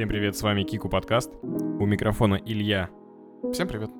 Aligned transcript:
Всем 0.00 0.08
привет, 0.08 0.34
с 0.34 0.40
вами 0.40 0.62
Кику 0.62 0.88
подкаст. 0.88 1.30
У 1.42 1.84
микрофона 1.84 2.36
Илья 2.36 2.88
Всем 3.52 3.68
привет. 3.68 3.90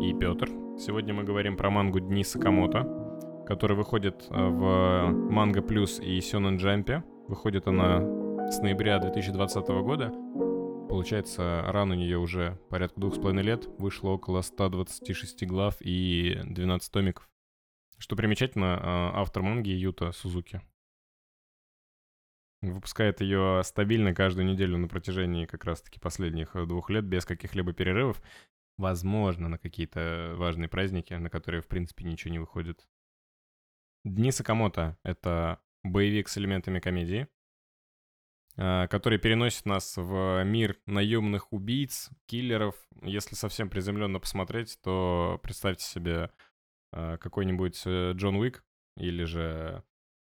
и 0.00 0.14
Петр. 0.16 0.48
Сегодня 0.78 1.12
мы 1.12 1.24
говорим 1.24 1.56
про 1.56 1.68
мангу 1.68 1.98
Дни 1.98 2.22
Сакамото, 2.22 3.44
которая 3.44 3.76
выходит 3.76 4.24
э, 4.30 4.34
в 4.34 5.10
Манго 5.10 5.60
Плюс 5.60 5.98
и 5.98 6.20
Сёнэн 6.20 6.58
Джампе. 6.58 7.02
Выходит 7.26 7.66
она 7.66 7.98
с 8.52 8.60
ноября 8.60 9.00
2020 9.00 9.66
года. 9.82 10.12
Получается, 10.88 11.64
ран 11.66 11.90
у 11.90 11.94
нее 11.94 12.18
уже 12.18 12.60
порядка 12.70 13.00
двух 13.00 13.16
с 13.16 13.18
половиной 13.18 13.42
лет. 13.42 13.66
Вышло 13.80 14.10
около 14.10 14.42
126 14.42 15.44
глав 15.44 15.74
и 15.80 16.38
12 16.44 16.92
томиков. 16.92 17.28
Что 17.98 18.14
примечательно, 18.14 18.78
э, 18.80 19.18
автор 19.18 19.42
манги 19.42 19.70
Юта 19.70 20.12
Сузуки. 20.12 20.60
Выпускает 22.60 23.20
ее 23.20 23.62
стабильно 23.64 24.14
каждую 24.14 24.46
неделю 24.46 24.78
на 24.78 24.88
протяжении 24.88 25.46
как 25.46 25.64
раз-таки 25.64 26.00
последних 26.00 26.56
э, 26.56 26.66
двух 26.66 26.90
лет, 26.90 27.04
без 27.04 27.24
каких-либо 27.24 27.72
перерывов. 27.72 28.20
Возможно, 28.76 29.48
на 29.48 29.58
какие-то 29.58 30.34
важные 30.36 30.68
праздники, 30.68 31.14
на 31.14 31.30
которые, 31.30 31.60
в 31.60 31.68
принципе, 31.68 32.04
ничего 32.04 32.32
не 32.32 32.38
выходит. 32.38 32.88
Дни 34.04 34.32
Сакамото— 34.32 34.96
это 35.04 35.60
боевик 35.84 36.28
с 36.28 36.38
элементами 36.38 36.80
комедии, 36.80 37.28
а, 38.56 38.88
который 38.88 39.18
переносит 39.18 39.66
нас 39.66 39.96
в 39.96 40.42
мир 40.44 40.78
наемных 40.86 41.52
убийц, 41.52 42.10
киллеров. 42.26 42.74
Если 43.02 43.36
совсем 43.36 43.70
приземленно 43.70 44.18
посмотреть, 44.18 44.78
то 44.82 45.38
представьте 45.42 45.84
себе 45.84 46.30
а, 46.92 47.18
какой-нибудь 47.18 47.82
э, 47.86 48.12
Джон 48.14 48.36
Уик 48.36 48.64
или 48.96 49.24
же, 49.24 49.84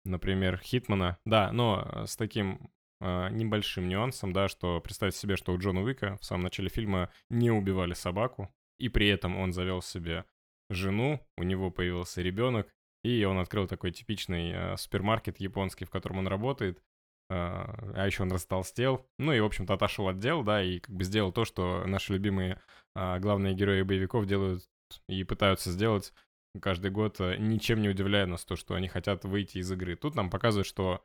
например, 0.06 0.58
Хитмана. 0.58 1.18
Да, 1.24 1.52
но 1.52 2.04
с 2.06 2.16
таким 2.16 2.70
а, 3.00 3.28
небольшим 3.28 3.88
нюансом, 3.88 4.32
да, 4.32 4.48
что 4.48 4.80
представьте 4.80 5.18
себе, 5.18 5.36
что 5.36 5.52
у 5.52 5.58
Джона 5.58 5.82
Уика 5.82 6.16
в 6.20 6.24
самом 6.24 6.44
начале 6.44 6.68
фильма 6.68 7.10
не 7.28 7.50
убивали 7.50 7.94
собаку, 7.94 8.50
и 8.78 8.88
при 8.88 9.08
этом 9.08 9.36
он 9.36 9.52
завел 9.52 9.82
себе 9.82 10.24
жену, 10.70 11.20
у 11.36 11.42
него 11.42 11.70
появился 11.70 12.22
ребенок, 12.22 12.72
и 13.04 13.24
он 13.24 13.38
открыл 13.38 13.66
такой 13.66 13.92
типичный 13.92 14.52
э, 14.52 14.76
супермаркет 14.76 15.38
японский, 15.38 15.84
в 15.84 15.90
котором 15.90 16.18
он 16.18 16.26
работает, 16.26 16.82
а, 17.28 17.92
а 17.94 18.06
еще 18.06 18.22
он 18.22 18.32
растолстел, 18.32 19.06
ну 19.18 19.32
и, 19.32 19.40
в 19.40 19.44
общем-то, 19.44 19.74
отошел 19.74 20.08
от 20.08 20.18
дел, 20.18 20.42
да, 20.42 20.62
и 20.62 20.78
как 20.78 20.94
бы 20.94 21.04
сделал 21.04 21.32
то, 21.32 21.44
что 21.44 21.84
наши 21.86 22.12
любимые 22.12 22.60
а, 22.94 23.18
главные 23.18 23.54
герои 23.54 23.82
боевиков 23.82 24.26
делают 24.26 24.62
и 25.08 25.24
пытаются 25.24 25.70
сделать 25.70 26.12
каждый 26.60 26.90
год, 26.90 27.20
э, 27.20 27.36
ничем 27.38 27.80
не 27.82 27.88
удивляя 27.88 28.26
нас 28.26 28.44
то, 28.44 28.56
что 28.56 28.74
они 28.74 28.88
хотят 28.88 29.24
выйти 29.24 29.58
из 29.58 29.70
игры. 29.70 29.96
Тут 29.96 30.14
нам 30.14 30.30
показывают, 30.30 30.66
что 30.66 31.04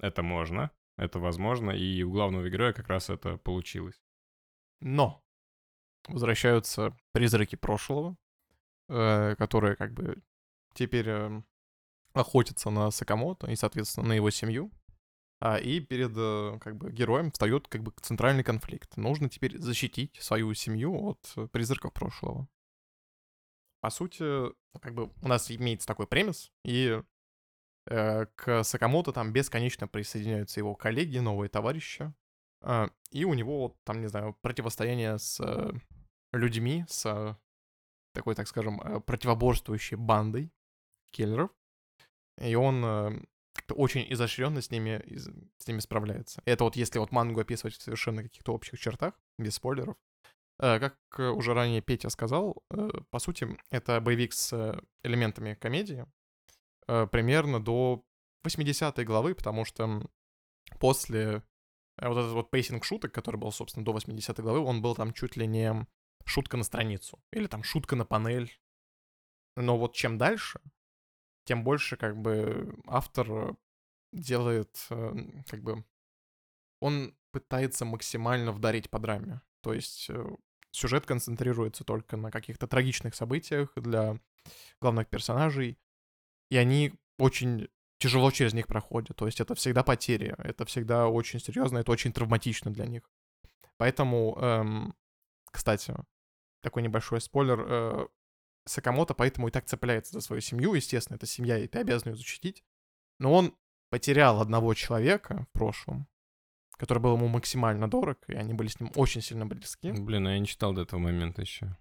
это 0.00 0.22
можно, 0.22 0.70
это 0.96 1.18
возможно, 1.18 1.70
и 1.70 2.02
у 2.02 2.12
главного 2.12 2.48
героя 2.48 2.72
как 2.72 2.88
раз 2.88 3.10
это 3.10 3.36
получилось. 3.38 4.00
Но 4.80 5.22
возвращаются 6.08 6.96
призраки 7.12 7.56
прошлого, 7.56 8.16
э, 8.88 9.34
которые 9.36 9.76
как 9.76 9.92
бы 9.92 10.22
теперь 10.74 11.08
э, 11.08 11.42
охотятся 12.12 12.70
на 12.70 12.90
Сакамото 12.90 13.50
и, 13.50 13.56
соответственно, 13.56 14.08
на 14.08 14.12
его 14.12 14.30
семью. 14.30 14.70
А, 15.40 15.58
и 15.58 15.80
перед 15.80 16.12
э, 16.16 16.58
как 16.60 16.76
бы 16.76 16.90
героем 16.90 17.30
встает 17.30 17.68
как 17.68 17.82
бы 17.82 17.92
центральный 18.00 18.44
конфликт. 18.44 18.96
Нужно 18.96 19.28
теперь 19.28 19.58
защитить 19.58 20.16
свою 20.20 20.54
семью 20.54 20.94
от 21.08 21.32
э, 21.36 21.48
призраков 21.48 21.92
прошлого. 21.92 22.48
По 23.84 23.90
сути, 23.90 24.24
как 24.80 24.94
бы 24.94 25.10
у 25.20 25.28
нас 25.28 25.50
имеется 25.50 25.86
такой 25.86 26.06
премис, 26.06 26.50
и 26.64 27.02
э, 27.86 28.26
к 28.34 28.64
Сакамото 28.64 29.12
там 29.12 29.30
бесконечно 29.30 29.86
присоединяются 29.86 30.58
его 30.58 30.74
коллеги, 30.74 31.18
новые 31.18 31.50
товарищи. 31.50 32.10
А, 32.62 32.88
и 33.10 33.26
у 33.26 33.34
него, 33.34 33.60
вот 33.60 33.76
там, 33.84 34.00
не 34.00 34.06
знаю, 34.06 34.38
противостояние 34.40 35.18
с 35.18 35.38
э, 35.38 35.72
людьми, 36.32 36.86
с 36.88 37.04
э, 37.04 37.36
такой, 38.14 38.34
так 38.34 38.48
скажем, 38.48 38.80
э, 38.80 39.00
противоборствующей 39.00 39.98
бандой 39.98 40.50
киллеров. 41.10 41.50
И 42.40 42.54
он 42.54 42.82
э, 42.82 43.22
как-то 43.52 43.74
очень 43.74 44.10
изощренно 44.10 44.62
с 44.62 44.70
ними, 44.70 45.04
с 45.58 45.68
ними 45.68 45.80
справляется. 45.80 46.40
Это 46.46 46.64
вот 46.64 46.76
если 46.76 47.00
вот 47.00 47.12
мангу 47.12 47.40
описывать 47.40 47.74
в 47.74 47.82
совершенно 47.82 48.22
каких-то 48.22 48.54
общих 48.54 48.80
чертах, 48.80 49.12
без 49.38 49.56
спойлеров. 49.56 49.98
Э, 50.58 50.78
Как 50.78 50.96
э, 51.18 51.28
уже 51.28 51.54
ранее 51.54 51.80
Петя 51.80 52.10
сказал, 52.10 52.62
э, 52.70 52.88
по 53.10 53.18
сути, 53.18 53.48
это 53.70 54.00
боевик 54.00 54.32
с 54.32 54.80
элементами 55.02 55.54
комедии 55.54 56.06
примерно 56.86 57.64
до 57.64 58.04
80-й 58.46 59.04
главы, 59.04 59.34
потому 59.34 59.64
что 59.64 60.02
после 60.78 61.42
вот 61.96 62.18
этот 62.18 62.32
вот 62.32 62.50
pacing 62.50 62.84
шуток, 62.84 63.10
который 63.10 63.36
был, 63.36 63.50
собственно, 63.52 63.86
до 63.86 63.96
80-й 63.96 64.42
главы, 64.42 64.58
он 64.58 64.82
был 64.82 64.94
там 64.94 65.14
чуть 65.14 65.36
ли 65.36 65.46
не 65.46 65.86
шутка 66.26 66.58
на 66.58 66.62
страницу. 66.62 67.18
Или 67.32 67.46
там 67.46 67.62
шутка 67.62 67.96
на 67.96 68.04
панель. 68.04 68.52
Но 69.56 69.78
вот 69.78 69.94
чем 69.94 70.18
дальше, 70.18 70.60
тем 71.44 71.64
больше 71.64 71.96
как 71.96 72.18
бы 72.18 72.76
автор 72.86 73.56
делает 74.12 74.76
как 74.88 75.62
бы... 75.62 75.82
Он 76.80 77.16
пытается 77.30 77.86
максимально 77.86 78.52
вдарить 78.52 78.90
по 78.90 78.98
драме. 78.98 79.40
То 79.64 79.72
есть 79.72 80.10
э, 80.10 80.26
сюжет 80.72 81.06
концентрируется 81.06 81.84
только 81.84 82.18
на 82.18 82.30
каких-то 82.30 82.66
трагичных 82.66 83.14
событиях 83.14 83.72
для 83.76 84.20
главных 84.78 85.08
персонажей, 85.08 85.78
и 86.50 86.58
они 86.58 86.92
очень 87.18 87.68
тяжело 87.98 88.30
через 88.30 88.52
них 88.52 88.66
проходят. 88.66 89.16
То 89.16 89.24
есть 89.24 89.40
это 89.40 89.54
всегда 89.54 89.82
потери, 89.82 90.34
это 90.36 90.66
всегда 90.66 91.08
очень 91.08 91.40
серьезно, 91.40 91.78
это 91.78 91.90
очень 91.90 92.12
травматично 92.12 92.70
для 92.70 92.84
них. 92.84 93.10
Поэтому, 93.78 94.36
эм, 94.38 94.94
кстати, 95.50 95.94
такой 96.60 96.82
небольшой 96.82 97.22
спойлер. 97.22 97.64
э, 97.66 98.06
Сакамото 98.66 99.14
поэтому 99.14 99.48
и 99.48 99.50
так 99.50 99.64
цепляется 99.64 100.12
за 100.12 100.20
свою 100.20 100.42
семью. 100.42 100.74
Естественно, 100.74 101.16
это 101.16 101.26
семья, 101.26 101.58
и 101.58 101.66
ты 101.66 101.78
обязан 101.78 102.10
ее 102.10 102.16
защитить. 102.16 102.64
Но 103.18 103.32
он 103.32 103.56
потерял 103.88 104.42
одного 104.42 104.74
человека 104.74 105.46
в 105.48 105.52
прошлом, 105.58 106.06
который 106.76 106.98
был 106.98 107.14
ему 107.16 107.28
максимально 107.28 107.88
дорог, 107.88 108.18
и 108.28 108.34
они 108.34 108.54
были 108.54 108.68
с 108.68 108.80
ним 108.80 108.90
очень 108.96 109.20
сильно 109.20 109.46
близки. 109.46 109.92
Блин, 109.92 110.26
а 110.26 110.32
я 110.32 110.38
не 110.38 110.46
читал 110.46 110.72
до 110.72 110.82
этого 110.82 111.00
момента 111.00 111.40
еще. 111.42 111.76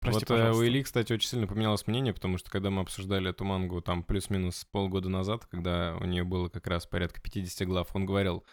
Прости, 0.00 0.20
вот 0.20 0.30
э, 0.30 0.34
у 0.34 0.36
пожалуйста. 0.36 0.66
Ильи, 0.66 0.82
кстати, 0.82 1.12
очень 1.12 1.28
сильно 1.28 1.46
поменялось 1.46 1.86
мнение, 1.86 2.12
потому 2.12 2.36
что 2.36 2.50
когда 2.50 2.70
мы 2.70 2.82
обсуждали 2.82 3.30
эту 3.30 3.44
мангу 3.44 3.80
там 3.80 4.02
плюс-минус 4.02 4.66
полгода 4.72 5.08
назад, 5.08 5.46
когда 5.46 5.96
у 6.00 6.04
нее 6.04 6.24
было 6.24 6.48
как 6.48 6.66
раз 6.66 6.86
порядка 6.86 7.20
50 7.20 7.68
глав, 7.68 7.94
он 7.94 8.04
говорил, 8.04 8.44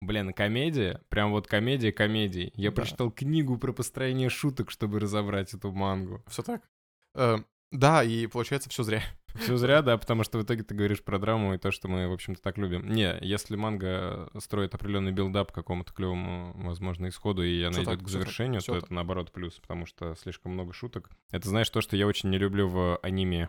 блин, 0.00 0.32
комедия, 0.32 1.00
прям 1.08 1.30
вот 1.30 1.46
комедия 1.46 1.92
комедий. 1.92 2.50
Я 2.56 2.70
Да. 2.70 2.76
прочитал 2.76 3.12
книгу 3.12 3.56
про 3.56 3.72
построение 3.72 4.28
шуток, 4.28 4.72
чтобы 4.72 4.98
разобрать 4.98 5.54
эту 5.54 5.70
мангу. 5.70 6.24
Все 6.26 6.42
так? 6.42 6.68
Э, 7.14 7.36
да, 7.70 8.02
и 8.02 8.26
получается 8.26 8.68
все 8.68 8.82
зря. 8.82 9.02
Все 9.38 9.56
зря, 9.56 9.82
да, 9.82 9.96
потому 9.98 10.24
что 10.24 10.38
в 10.38 10.42
итоге 10.42 10.62
ты 10.62 10.74
говоришь 10.74 11.02
про 11.02 11.18
драму 11.18 11.54
и 11.54 11.58
то, 11.58 11.70
что 11.70 11.88
мы, 11.88 12.08
в 12.08 12.12
общем-то, 12.12 12.40
так 12.40 12.58
любим. 12.58 12.88
Не, 12.88 13.16
если 13.20 13.56
манга 13.56 14.30
строит 14.38 14.74
определенный 14.74 15.12
build-up 15.12 15.52
какому-то 15.52 15.92
клевому, 15.92 16.52
возможно, 16.54 17.08
исходу, 17.08 17.42
и 17.42 17.62
она 17.62 17.82
идет 17.82 18.02
к 18.02 18.08
завершению, 18.08 18.60
то 18.60 18.76
это 18.76 18.92
наоборот 18.92 19.32
плюс, 19.32 19.54
потому 19.60 19.86
что 19.86 20.14
слишком 20.14 20.52
много 20.52 20.72
шуток. 20.72 21.10
Это 21.30 21.48
знаешь 21.48 21.70
то, 21.70 21.80
что 21.80 21.96
я 21.96 22.06
очень 22.06 22.30
не 22.30 22.38
люблю 22.38 22.68
в 22.68 22.98
аниме. 23.02 23.48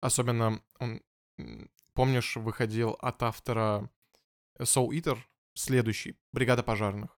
Особенно, 0.00 0.60
он, 0.78 1.02
помнишь, 1.94 2.36
выходил 2.36 2.96
от 3.00 3.22
автора 3.22 3.90
Soul 4.58 4.88
Eater 4.90 5.18
следующий, 5.54 6.16
«Бригада 6.32 6.62
пожарных». 6.62 7.16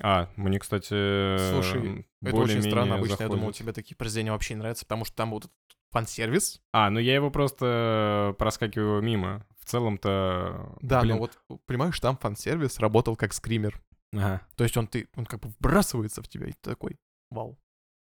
А, 0.00 0.30
мне, 0.36 0.58
кстати, 0.58 1.50
Слушай, 1.50 2.06
Это 2.22 2.36
очень 2.36 2.62
странно, 2.62 2.94
обычно 2.94 3.24
я 3.24 3.28
думал, 3.28 3.52
тебе 3.52 3.72
такие 3.72 3.96
произведения 3.96 4.32
вообще 4.32 4.54
не 4.54 4.60
нравятся, 4.60 4.86
потому 4.86 5.04
что 5.04 5.16
там 5.16 5.30
вот 5.30 5.50
фан-сервис. 5.92 6.60
А, 6.72 6.90
ну 6.90 6.98
я 6.98 7.14
его 7.14 7.30
просто 7.30 8.34
проскакиваю 8.38 9.02
мимо. 9.02 9.46
В 9.60 9.64
целом-то... 9.66 10.76
Да, 10.80 11.02
блин, 11.02 11.14
но 11.14 11.20
вот, 11.20 11.38
понимаешь, 11.66 11.98
там 12.00 12.16
фан-сервис 12.16 12.80
работал 12.80 13.14
как 13.14 13.32
скример. 13.32 13.80
Ага. 14.12 14.42
То 14.56 14.64
есть 14.64 14.76
он, 14.76 14.88
ты, 14.88 15.08
он 15.16 15.24
как 15.24 15.40
бы 15.40 15.50
вбрасывается 15.50 16.22
в 16.22 16.28
тебя, 16.28 16.46
и 16.46 16.52
ты 16.52 16.70
такой, 16.70 16.98
вау. 17.30 17.58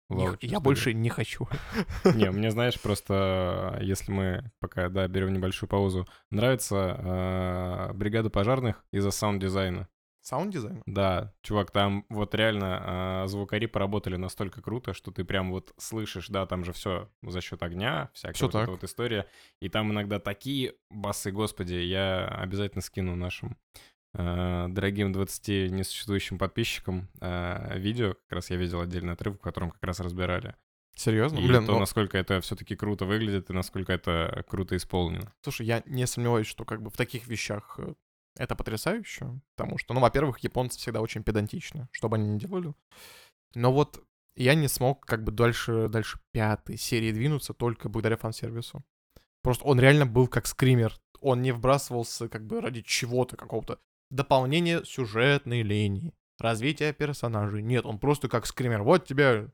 не 0.09 0.25
Вау, 0.27 0.37
чё 0.37 0.47
я 0.47 0.59
больше 0.59 0.93
не 0.93 1.09
хочу. 1.09 1.47
Не, 2.05 2.31
мне, 2.31 2.51
знаешь, 2.51 2.79
просто 2.79 3.77
если 3.81 4.11
мы 4.11 4.51
пока, 4.59 4.89
да, 4.89 5.07
берем 5.07 5.33
небольшую 5.33 5.69
паузу, 5.69 6.07
нравится 6.29 7.89
э, 7.89 7.93
бригада 7.93 8.29
пожарных 8.29 8.85
из-за 8.91 9.11
саунд-дизайна. 9.11 9.87
Саунд-дизайн? 10.27 10.83
Да, 10.85 11.33
чувак, 11.41 11.71
там 11.71 12.06
вот 12.09 12.35
реально 12.35 13.24
э, 13.24 13.27
звукари 13.27 13.65
поработали 13.65 14.18
настолько 14.18 14.62
круто, 14.62 14.94
что 14.94 15.09
ты 15.09 15.24
прям 15.24 15.51
вот 15.51 15.74
слышишь, 15.77 16.27
да, 16.27 16.45
там 16.45 16.65
же 16.65 16.74
все 16.74 17.09
за 17.21 17.39
счет 17.39 17.63
огня, 17.63 18.09
всякая 18.13 18.33
Всё 18.33 18.47
вот 18.47 18.56
эта 18.56 18.65
так. 18.65 18.69
вот 18.69 18.83
история. 18.83 19.25
И 19.62 19.69
там 19.69 19.89
иногда 19.94 20.19
такие 20.19 20.75
басы, 20.89 21.31
господи, 21.31 21.75
я 21.75 22.27
обязательно 22.27 22.81
скину 22.81 23.15
нашим 23.15 23.56
э, 24.15 24.65
дорогим 24.68 25.13
20 25.13 25.71
несуществующим 25.71 26.38
подписчикам 26.38 27.07
э, 27.21 27.80
видео. 27.80 28.15
Как 28.27 28.33
раз 28.33 28.50
я 28.50 28.57
видел 28.57 28.81
отдельный 28.81 29.13
отрывок, 29.13 29.39
в 29.39 29.44
котором 29.44 29.71
как 29.71 29.83
раз 29.83 30.01
разбирали. 30.01 30.56
Серьезно? 30.94 31.38
И 31.38 31.47
Блин, 31.47 31.65
то, 31.65 31.71
ну, 31.71 31.80
насколько 31.80 32.18
это 32.18 32.41
все-таки 32.41 32.75
круто 32.75 33.06
выглядит 33.06 33.50
и 33.50 33.53
насколько 33.53 33.94
это 33.94 34.44
круто 34.50 34.75
исполнено. 34.75 35.31
слушай, 35.41 35.65
я 35.65 35.83
не 35.85 36.06
сомневаюсь, 36.06 36.47
что 36.47 36.65
как 36.65 36.81
бы 36.81 36.89
в 36.89 36.97
таких 36.97 37.27
вещах 37.27 37.75
э, 37.77 37.94
Это 38.37 38.55
потрясающе, 38.55 39.39
потому 39.55 39.77
что, 39.77 39.93
ну, 39.93 39.99
во-первых, 39.99 40.39
японцы 40.39 40.77
всегда 40.77 41.01
очень 41.01 41.23
педантичны, 41.23 41.87
что 41.91 42.07
бы 42.07 42.17
они 42.17 42.29
ни 42.29 42.39
делали. 42.39 42.73
Но 43.55 43.73
вот 43.73 44.03
я 44.35 44.53
не 44.53 44.67
смог 44.67 45.05
как 45.05 45.23
бы 45.23 45.31
дальше, 45.31 45.87
дальше 45.89 46.19
пятой 46.31 46.77
серии 46.77 47.11
двинуться 47.11 47.53
только 47.53 47.89
благодаря 47.89 48.17
фан-сервису. 48.17 48.83
Просто 49.41 49.65
он 49.65 49.79
реально 49.79 50.05
был 50.05 50.27
как 50.27 50.45
скример. 50.45 50.95
Он 51.19 51.41
не 51.41 51.51
вбрасывался 51.51 52.29
как 52.29 52.45
бы 52.45 52.61
ради 52.61 52.81
чего-то, 52.81 53.35
какого-то 53.35 53.79
дополнения 54.11 54.83
сюжетной 54.83 55.63
линии, 55.63 56.13
развития 56.39 56.93
персонажей. 56.93 57.63
Нет, 57.63 57.85
он 57.85 57.97
просто 57.97 58.29
как 58.29 58.45
скример. 58.45 58.83
Вот 58.83 59.05
тебе 59.05 59.49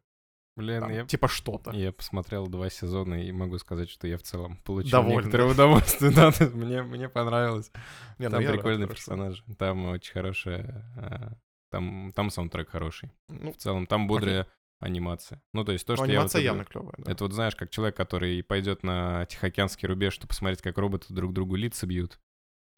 Блин, 0.55 0.81
там, 0.81 0.91
я, 0.91 1.05
типа 1.05 1.27
что-то. 1.27 1.71
я 1.71 1.91
посмотрел 1.91 2.47
два 2.47 2.69
сезона 2.69 3.15
и 3.25 3.31
могу 3.31 3.57
сказать, 3.57 3.89
что 3.89 4.07
я 4.07 4.17
в 4.17 4.21
целом 4.23 4.57
получил 4.57 4.91
Доволен, 4.91 5.17
некоторое 5.19 5.51
удовольствие. 5.51 6.11
Да, 6.15 6.31
мне, 6.53 6.83
мне 6.83 7.09
понравилось. 7.09 7.71
Не, 8.19 8.27
ну 8.27 8.31
Там 8.33 8.41
я 8.41 8.47
рад, 8.49 8.57
прикольные 8.57 8.87
хорошо. 8.87 9.33
Там 9.57 9.85
очень 9.87 10.13
хорошая... 10.13 10.93
а, 10.95 11.31
Там, 11.71 12.11
там 12.13 12.29
саундтрек 12.29 12.69
хороший. 12.69 13.11
Ну, 13.29 13.51
В 13.51 13.57
целом, 13.57 13.87
там 13.87 14.07
бодрая 14.07 14.45
анимация. 14.79 15.41
Ну, 15.53 15.63
то 15.63 15.71
есть 15.71 15.87
то, 15.87 15.93
ну, 15.93 15.97
что 15.97 16.05
я... 16.05 16.11
вот 16.11 16.15
анимация 16.19 16.39
это- 16.39 16.45
явно 16.45 16.65
клевая, 16.65 16.93
да. 16.97 17.11
Это 17.11 17.23
вот 17.23 17.33
знаешь, 17.33 17.55
как 17.55 17.71
человек, 17.71 17.95
который 17.95 18.43
пойдет 18.43 18.83
на 18.83 19.25
Тихоокеанский 19.25 19.87
рубеж, 19.87 20.13
чтобы 20.13 20.27
посмотреть, 20.29 20.61
как 20.61 20.77
роботы 20.77 21.13
друг 21.13 21.33
другу 21.33 21.55
лица 21.55 21.87
бьют. 21.87 22.19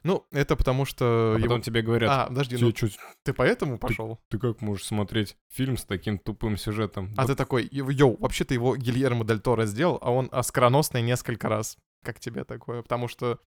Ну, 0.06 0.24
это 0.32 0.56
потому 0.56 0.86
что... 0.86 1.34
А 1.36 1.38
его- 1.40 1.48
потом 1.48 1.62
тебе 1.64 1.82
говорят, 1.82 2.12
А, 2.12 2.28
подожди, 2.28 2.58
«Тебе 2.58 2.68
ну 2.68 2.72
чё, 2.74 2.88
ты 3.24 3.34
поэтому 3.34 3.80
пошел? 3.80 4.20
ты 4.30 4.38
как 4.38 4.62
можешь 4.62 4.86
смотреть 4.86 5.36
фильм 5.50 5.78
с 5.78 5.84
таким 5.84 6.20
тупым 6.20 6.58
сюжетом? 6.58 7.12
А 7.18 7.24
Да 7.24 7.30
ты 7.30 7.36
такой, 7.36 7.68
«Йоу, 7.72 8.16
вообще-то 8.18 8.54
его 8.54 8.76
Гильермо 8.78 9.26
Дель 9.26 9.40
Торо 9.40 9.66
сделал, 9.66 9.98
а 10.04 10.12
он 10.12 10.30
оскароносный 10.32 11.02
несколько 11.02 11.50
раз. 11.50 11.78
Как 12.04 12.20
тебе 12.20 12.44
такое? 12.44 12.84
Потому 12.84 13.08
что 13.08 13.40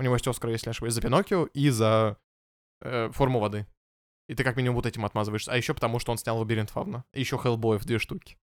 у 0.00 0.02
него 0.02 0.14
есть 0.14 0.26
Оскар, 0.26 0.50
если 0.50 0.66
не 0.66 0.70
ошибаюсь, 0.72 0.94
за 0.94 1.00
Пиноккио 1.00 1.46
и 1.54 1.70
за 1.70 2.16
э, 2.82 3.10
Форму 3.12 3.38
воды. 3.38 3.66
И 4.28 4.34
ты 4.34 4.42
как 4.42 4.56
минимум 4.56 4.76
вот 4.76 4.86
этим 4.86 5.04
отмазываешься. 5.04 5.52
А 5.52 5.56
еще 5.56 5.74
потому, 5.74 6.00
что 6.00 6.10
он 6.10 6.18
снял 6.18 6.38
Лабиринт 6.38 6.70
Фавна. 6.70 7.04
И 7.14 7.20
еще 7.20 7.38
Хеллбоев 7.38 7.84
две 7.84 8.00
штуки. 8.00 8.36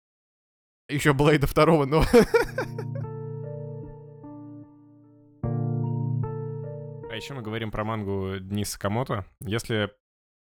Еще 0.91 1.15
Блейда 1.15 1.47
второго, 1.47 1.87
но... 1.87 2.05
А 7.15 7.17
еще 7.17 7.33
мы 7.33 7.43
говорим 7.43 7.71
про 7.71 7.85
мангу 7.85 8.41
Дни 8.41 8.65
Сакамото. 8.65 9.25
Если 9.39 9.93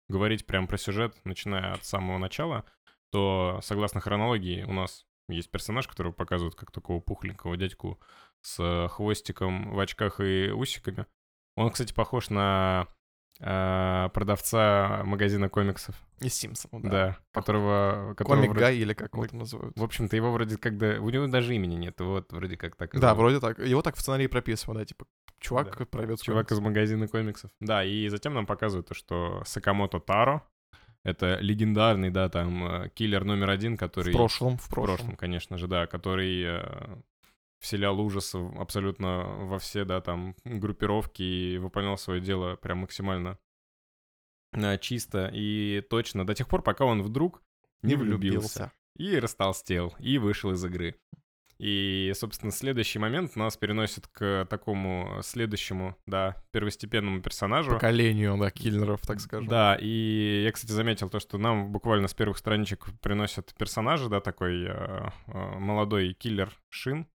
говорить 0.07 0.45
прям 0.45 0.67
про 0.67 0.77
сюжет, 0.77 1.15
начиная 1.23 1.73
от 1.73 1.85
самого 1.85 2.19
начала, 2.19 2.65
то, 3.11 3.59
согласно 3.63 3.99
хронологии, 3.99 4.61
у 4.61 4.71
нас 4.71 5.07
есть 5.27 5.49
персонаж, 5.49 5.87
которого 5.87 6.11
показывают 6.11 6.53
как 6.53 6.69
такого 6.71 6.99
пухленького 6.99 7.57
дядьку 7.57 7.99
с 8.41 8.87
хвостиком 8.89 9.73
в 9.73 9.79
очках 9.79 10.19
и 10.19 10.51
усиками. 10.51 11.07
Он, 11.55 11.71
кстати, 11.71 11.93
похож 11.93 12.29
на 12.29 12.85
э, 13.39 14.09
продавца 14.13 15.01
магазина 15.03 15.49
комиксов, 15.49 15.95
Из 16.19 16.35
Симпсонов, 16.35 16.83
да, 16.83 16.89
да. 16.89 17.17
которого... 17.31 18.13
которого 18.13 18.35
Комик 18.35 18.51
вроде- 18.51 18.65
Гай 18.65 18.77
или 18.77 18.93
как 18.93 19.15
его 19.15 19.25
там 19.25 19.39
называют. 19.39 19.75
В 19.75 19.83
общем-то, 19.83 20.15
его 20.15 20.31
вроде 20.31 20.57
когда... 20.57 20.99
У 21.01 21.09
него 21.09 21.25
даже 21.25 21.55
имени 21.55 21.73
нет, 21.73 21.99
вот 22.01 22.31
вроде 22.31 22.55
как 22.55 22.75
так. 22.75 22.93
Да, 22.93 22.99
зовут. 22.99 23.17
вроде 23.17 23.39
так. 23.39 23.57
Его 23.57 23.81
так 23.81 23.95
в 23.95 24.01
сценарии 24.01 24.27
прописывают, 24.27 24.79
да, 24.79 24.85
типа, 24.85 25.07
чувак 25.41 25.77
Да. 25.77 25.85
продавец 25.85 26.21
Чувак 26.21 26.47
комиксов. 26.47 26.57
из 26.57 26.61
магазина 26.61 27.07
комиксов. 27.09 27.51
Да, 27.59 27.83
и 27.83 28.07
затем 28.07 28.33
нам 28.33 28.45
показывают 28.45 28.87
то, 28.87 28.93
что 28.93 29.43
Сакамото 29.45 29.99
Таро— 29.99 30.47
это 31.03 31.37
легендарный, 31.41 32.09
да, 32.11 32.29
там, 32.29 32.63
э, 32.63 32.89
киллер 32.93 33.25
номер 33.25 33.49
один, 33.49 33.75
который... 33.75 34.13
В 34.13 34.15
прошлом, 34.15 34.57
в 34.57 34.61
В 34.63 34.69
прошлом. 34.69 34.97
прошлом, 34.97 35.15
конечно 35.17 35.57
же, 35.57 35.67
да, 35.67 35.87
который 35.87 36.43
э, 36.43 36.95
вселял 37.59 37.99
ужас 37.99 38.33
абсолютно 38.35 39.23
во 39.45 39.57
все, 39.59 39.83
да, 39.83 39.99
там, 40.01 40.35
группировки 40.45 41.21
и 41.23 41.57
выполнял 41.57 41.97
свое 41.97 42.21
дело 42.21 42.55
прям 42.55 42.79
максимально 42.79 43.37
э, 44.53 44.77
чисто 44.77 45.29
и 45.33 45.81
точно 45.89 46.25
до 46.25 46.33
тех 46.35 46.47
пор, 46.47 46.61
пока 46.61 46.85
он 46.85 47.01
вдруг 47.01 47.41
не 47.81 47.95
влюбился. 47.95 48.71
И 48.97 49.17
растолстел, 49.17 49.95
и 49.99 50.17
вышел 50.17 50.51
из 50.51 50.63
игры. 50.65 50.95
И, 51.61 52.11
собственно, 52.15 52.51
следующий 52.51 52.97
момент 52.97 53.35
нас 53.35 53.55
переносит 53.55 54.07
к 54.07 54.47
такому 54.49 55.19
следующему, 55.21 55.95
да, 56.07 56.35
первостепенному 56.49 57.21
персонажу. 57.21 57.73
Поколению, 57.73 58.35
да, 58.39 58.49
киллеров, 58.49 59.01
так 59.01 59.19
скажем. 59.19 59.47
Да, 59.47 59.77
и 59.79 60.41
я, 60.43 60.51
кстати, 60.51 60.71
заметил 60.71 61.07
то, 61.09 61.19
что 61.19 61.37
нам 61.37 61.71
буквально 61.71 62.07
с 62.07 62.15
первых 62.15 62.39
страничек 62.39 62.87
приносят 62.99 63.53
персонажа, 63.59 64.09
да, 64.09 64.21
такой 64.21 64.65
э, 64.65 65.09
э, 65.27 65.59
молодой 65.59 66.13
киллер 66.13 66.51
Шин. 66.69 67.05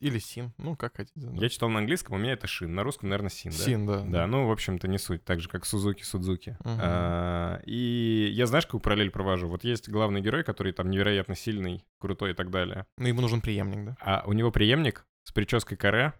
Или 0.00 0.18
Син, 0.18 0.52
ну, 0.58 0.76
как 0.76 0.96
хотите. 0.96 1.12
да. 1.20 1.30
Я 1.34 1.48
читал 1.48 1.68
на 1.68 1.78
английском, 1.78 2.16
у 2.16 2.18
меня 2.18 2.32
это 2.32 2.46
Шин, 2.46 2.74
на 2.74 2.82
русском, 2.82 3.08
наверное, 3.08 3.30
Син, 3.30 3.50
да? 3.52 3.56
Син, 3.58 3.86
да. 3.86 4.04
Да, 4.04 4.26
ну, 4.26 4.46
в 4.46 4.50
общем-то, 4.52 4.88
не 4.88 4.98
суть, 4.98 5.24
так 5.24 5.40
же, 5.40 5.48
как 5.48 5.64
Сузуки 5.64 6.02
Судзуки. 6.02 6.56
Мгм. 6.64 6.78
А, 6.82 7.60
и 7.66 8.30
я, 8.32 8.46
знаешь, 8.46 8.66
какую 8.66 8.80
параллель 8.80 9.10
провожу? 9.10 9.48
Вот 9.48 9.64
есть 9.64 9.88
главный 9.88 10.20
герой, 10.20 10.44
который 10.44 10.72
там 10.72 10.90
невероятно 10.90 11.34
сильный, 11.34 11.84
крутой 11.98 12.32
и 12.32 12.34
так 12.34 12.50
далее. 12.50 12.86
Ну, 12.98 13.06
ему 13.08 13.20
нужен 13.20 13.40
преемник, 13.40 13.84
да. 13.84 13.96
А 14.00 14.22
у 14.26 14.32
него 14.32 14.50
преемник 14.50 15.04
с 15.24 15.32
прической 15.32 15.76
каре, 15.76 16.12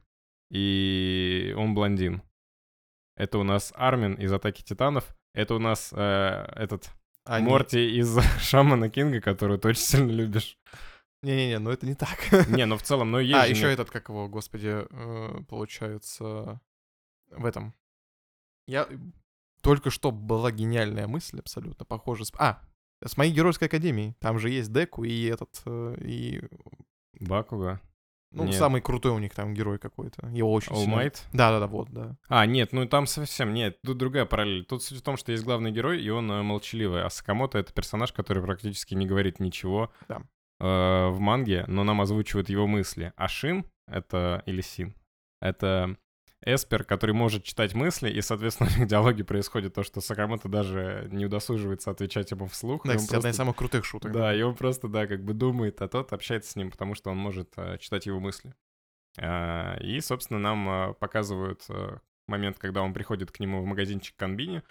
и 0.51 1.55
он 1.57 1.75
блондин. 1.75 2.23
Это 3.17 3.39
у 3.39 3.43
нас 3.43 3.73
Армин 3.77 4.15
из 4.15 4.33
«Атаки 4.33 4.63
Титанов». 4.63 5.15
Это 5.35 5.55
у 5.55 5.59
нас 5.59 5.93
э, 5.95 6.45
этот 6.57 6.91
Они- 7.25 7.47
Морти 7.49 7.99
из 7.99 8.19
Шамана 8.41 8.91
Кинга, 8.91 9.21
которую 9.21 9.59
ты 9.59 9.69
очень 9.69 9.81
сильно 9.83 10.11
любишь. 10.11 10.57
Не-не-не, 11.23 11.59
ну 11.59 11.71
это 11.71 11.87
не 11.87 11.95
так. 11.95 12.19
Не, 12.49 12.67
ну 12.67 12.77
в 12.77 12.83
целом, 12.83 13.11
ну 13.11 13.19
есть 13.19 13.35
А, 13.39 13.47
еще 13.47 13.71
этот, 13.73 13.91
как 13.91 14.09
его, 14.09 14.29
господи, 14.29 14.85
э, 14.91 15.43
получается, 15.49 16.61
в 17.31 17.45
этом. 17.45 17.75
Я... 18.67 18.89
Только 19.63 19.91
что 19.91 20.11
была 20.11 20.51
гениальная 20.51 21.07
мысль 21.07 21.39
абсолютно, 21.39 21.85
похоже. 21.85 22.25
с- 22.25 22.33
А, 22.39 22.61
с 23.05 23.17
моей 23.17 23.33
геройской 23.33 23.69
академией. 23.69 24.15
Там 24.21 24.39
же 24.41 24.51
есть 24.51 24.73
Деку 24.73 25.05
и 25.05 25.25
этот, 25.27 25.63
э, 25.67 25.97
и... 26.01 26.43
Бакуга. 27.21 27.81
Ну, 28.33 28.45
Нет. 28.45 28.55
самый 28.55 28.81
крутой 28.81 29.13
у 29.13 29.19
них 29.19 29.35
там 29.35 29.53
герой 29.55 29.79
какой-то. 29.79 30.27
Его 30.29 30.53
очень 30.53 30.73
All 30.73 30.79
сильно- 30.85 30.95
Might? 30.97 31.19
Да-да-да, 31.33 31.67
вот, 31.67 31.91
да. 31.91 32.17
А, 32.29 32.47
нет, 32.47 32.73
ну 32.73 32.89
там 32.89 33.07
совсем 33.07 33.53
нет, 33.53 33.79
тут 33.83 33.99
другая 33.99 34.25
параллель. 34.25 34.65
Тут 34.65 34.83
суть 34.83 34.99
в 34.99 35.03
том, 35.03 35.17
что 35.19 35.33
есть 35.33 35.45
главный 35.45 35.71
герой, 35.71 36.03
и 36.03 36.09
он 36.09 36.31
э, 36.33 36.43
молчаливый, 36.43 37.05
а 37.05 37.11
Сакамото— 37.11 37.59
это 37.61 37.73
персонаж, 37.75 38.13
который 38.13 38.43
практически 38.43 38.95
не 38.95 39.07
говорит 39.07 39.39
ничего 39.39 39.93
Да. 40.09 40.23
Э, 40.61 41.09
в 41.09 41.19
манге, 41.21 41.65
но 41.69 41.85
нам 41.85 42.01
озвучивают 42.01 42.49
его 42.49 42.67
мысли. 42.67 43.13
А 43.17 43.29
Шин— 43.29 43.65
это... 43.87 44.43
или 44.47 44.61
Син— 44.61 44.95
это 45.41 45.97
эспер, 46.45 46.85
который 46.85 47.13
может 47.13 47.45
читать 47.45 47.75
мысли, 47.75 48.11
и, 48.11 48.21
соответственно, 48.21 48.69
у 48.75 48.79
них 48.79 48.89
диалоги 48.89 49.23
происходит 49.23 49.75
то, 49.75 49.83
что 49.83 50.01
Сакамото 50.01 50.49
даже 50.49 51.09
не 51.11 51.27
удосуживается 51.27 51.91
отвечать 51.91 52.31
ему 52.31 52.47
вслух. 52.47 52.83
Да, 52.85 52.93
он 52.93 52.99
кстати, 52.99 53.17
одна 53.17 53.19
из 53.19 53.23
просто- 53.23 53.37
самых 53.37 53.57
крутых 53.57 53.85
шуток. 53.85 54.13
Да, 54.13 54.35
и 54.35 54.43
он 54.43 54.55
просто, 54.55 54.89
да, 54.89 55.07
как 55.07 55.25
бы 55.25 55.35
думает, 55.35 55.81
а 55.83 55.89
тот 55.89 56.13
общается 56.13 56.53
с 56.53 56.57
ним, 56.57 56.71
потому 56.71 56.95
что 56.95 57.11
он 57.11 57.17
может 57.17 57.53
э, 57.57 57.79
читать 57.79 58.07
его 58.07 58.21
мысли. 58.21 58.55
А, 59.19 59.77
и, 59.81 60.01
собственно, 60.01 60.41
нам 60.41 60.69
э, 60.69 60.95
показывают 60.95 61.65
э, 61.69 61.99
момент, 62.29 62.59
когда 62.59 62.83
он 62.83 62.93
приходит 62.93 63.31
к 63.31 63.41
нему 63.41 63.63
в 63.63 63.67
магазинчик 63.67 64.17
Конбини, 64.17 64.63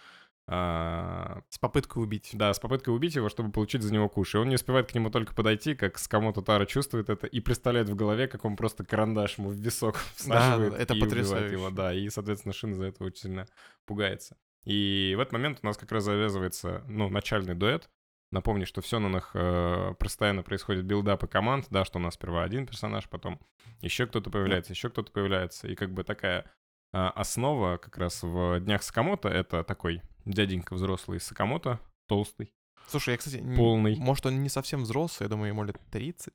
С 0.51 1.58
попыткой 1.60 2.03
убить. 2.03 2.31
да, 2.34 2.53
с 2.53 2.60
попыткой 2.60 2.93
убить 2.93 3.15
его, 3.15 3.29
чтобы 3.29 3.51
получить 3.51 3.84
за 3.84 3.93
него 3.93 4.10
куш. 4.10 4.36
И 4.36 4.38
он 4.38 4.50
не 4.50 4.55
успевает 4.55 4.91
к 4.91 4.96
нему 4.96 5.10
только 5.10 5.34
подойти, 5.34 5.75
как 5.75 5.98
Сакамото 5.98 6.41
Таро 6.41 6.65
чувствует 6.65 7.10
это 7.10 7.25
и 7.25 7.39
представляет 7.39 7.88
в 7.88 7.96
голове, 7.96 8.27
как 8.27 8.43
он 8.43 8.58
просто 8.58 8.84
карандаш 8.84 9.38
ему 9.38 9.50
в 9.50 9.55
висок 9.55 9.96
всаживает 10.15 10.74
да, 10.74 10.77
это 10.77 10.93
и 10.93 11.00
потрясающе. 11.00 11.53
его. 11.53 11.70
Да, 11.70 11.93
и, 11.93 12.10
соответственно, 12.10 12.53
Шин 12.53 12.72
из-за 12.72 12.86
этого 12.86 13.08
очень 13.08 13.22
сильно 13.22 13.48
пугается. 13.86 14.36
И 14.65 15.13
в 15.17 15.22
этот 15.22 15.34
момент 15.34 15.60
у 15.63 15.65
нас 15.65 15.77
как 15.77 15.91
раз 15.91 16.03
завязывается, 16.03 16.84
ну, 16.88 17.10
начальный 17.10 17.55
дуэт. 17.55 17.89
Напомню, 18.31 18.65
что 18.65 18.81
в 18.81 18.88
Сёнонах 18.88 19.31
э, 19.34 19.93
постоянно 20.00 20.43
происходит 20.43 20.86
build-up 20.86 21.24
и 21.24 21.27
команд, 21.27 21.67
да, 21.70 21.84
что 21.84 22.00
у 22.00 22.01
нас 22.01 22.13
сперва 22.13 22.43
один 22.43 22.65
персонаж, 22.65 23.10
потом 23.10 23.39
еще 23.81 24.05
кто-то 24.05 24.29
появляется, 24.29 24.74
еще 24.74 24.89
кто-то 24.89 25.12
появляется. 25.12 25.67
И 25.67 25.75
как 25.75 25.93
бы 25.93 26.03
такая 26.03 26.41
а, 26.41 26.46
основа 26.91 27.77
как 27.77 27.98
раз 27.98 28.21
в 28.24 28.60
Днях 28.60 28.83
Сакамото— 28.83 29.29
это 29.29 29.63
такой 29.63 30.01
дяденька 30.25 30.74
взрослый 30.75 31.19
Сакамото, 31.19 31.79
толстый, 32.07 32.53
Слушай, 32.88 33.12
я, 33.12 33.17
кстати, 33.17 33.43
полный. 33.55 33.95
может, 33.98 34.25
он 34.25 34.43
не 34.43 34.50
совсем 34.50 34.83
взрослый, 34.83 35.25
я 35.25 35.29
думаю, 35.29 35.50
ему 35.50 35.63
лет 35.63 35.79
30. 35.91 36.33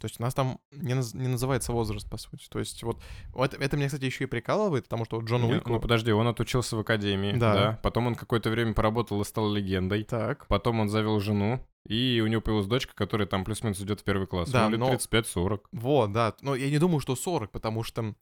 То 0.00 0.06
есть 0.06 0.18
у 0.18 0.22
нас 0.22 0.32
там 0.32 0.58
не, 0.70 0.94
наз- 0.94 1.14
не 1.16 1.28
называется 1.28 1.72
возраст, 1.72 2.08
по 2.08 2.16
сути. 2.16 2.46
То 2.48 2.58
есть 2.58 2.82
вот, 2.82 3.02
вот 3.34 3.52
это 3.52 3.76
меня, 3.76 3.88
кстати, 3.88 4.04
еще 4.04 4.24
и 4.24 4.26
прикалывает, 4.26 4.84
потому 4.84 5.04
что 5.04 5.16
вот 5.16 5.26
Джон 5.26 5.44
Уику... 5.44 5.68
ну 5.68 5.78
подожди, 5.80 6.10
он 6.12 6.26
отучился 6.26 6.76
в 6.76 6.80
академии, 6.80 7.32
Да. 7.32 7.54
да. 7.54 7.80
Потом 7.82 8.06
он 8.06 8.14
какое-то 8.14 8.48
время 8.50 8.72
поработал 8.72 9.20
и 9.20 9.24
стал 9.24 9.52
легендой. 9.52 10.04
Так. 10.04 10.46
Потом 10.46 10.80
он 10.80 10.88
завел 10.88 11.20
жену, 11.20 11.60
и 11.86 12.22
у 12.24 12.28
него 12.28 12.40
появилась 12.40 12.66
дочка, 12.66 12.94
которая 12.94 13.26
там 13.28 13.44
плюс-минус 13.44 13.78
идет 13.82 14.00
в 14.00 14.04
первый 14.04 14.26
класс. 14.26 14.48
Да, 14.50 14.66
Ему 14.66 14.70
лет 14.70 14.80
но- 14.80 14.92
35-40. 14.94 15.60
Вот, 15.72 16.12
да. 16.12 16.34
Но 16.40 16.54
я 16.54 16.70
не 16.70 16.78
думаю, 16.78 17.00
что 17.00 17.14
40, 17.14 17.50
потому 17.50 17.82
что 17.82 18.14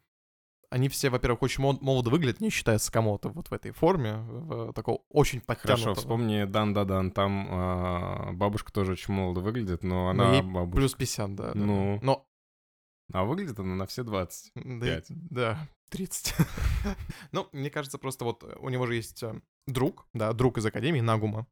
они 0.71 0.89
все, 0.89 1.11
во-первых, 1.11 1.43
очень 1.43 1.63
мол- 1.63 1.79
молодо 1.81 2.11
выглядят, 2.11 2.41
не 2.41 2.51
считая 2.51 2.79
Сакамото 2.79 3.31
вот 3.31 3.49
в 3.51 3.53
этой 3.55 3.71
форме, 3.71 4.17
в, 4.19 4.73
такого 4.73 5.03
очень 5.09 5.41
подтянутого. 5.41 5.95
Хорошо, 5.95 6.01
вспомни 6.01 6.45
Дан 6.45 6.75
Да 6.75 6.85
Дан. 6.85 7.11
Там 7.11 7.47
а, 7.51 8.33
бабушка 8.33 8.73
тоже 8.73 8.93
очень 8.93 9.15
молодо 9.15 9.41
выглядит, 9.41 9.83
но 9.83 10.13
Но 10.13 10.25
она 10.25 10.35
ей 10.35 10.43
бабушка. 10.43 10.77
Плюс 10.77 10.95
50, 10.95 11.35
да. 11.35 11.53
да. 11.53 11.53
Ну. 11.55 11.99
Но, 12.03 12.27
А 13.13 13.25
выглядит 13.25 13.59
она 13.59 13.75
на 13.75 13.87
все 13.87 14.03
20. 14.03 14.53
да, 14.55 15.03
да. 15.09 15.69
30. 15.91 16.35
ну, 17.33 17.49
мне 17.53 17.71
кажется, 17.71 17.97
просто 17.97 18.25
вот 18.25 18.45
у 18.59 18.69
него 18.69 18.87
же 18.87 18.95
есть 18.95 19.23
э, 19.23 19.41
друг, 19.67 20.07
да, 20.13 20.35
друг 20.35 20.59
из 20.59 20.67
Академии, 20.67 21.01
Нагума. 21.01 21.47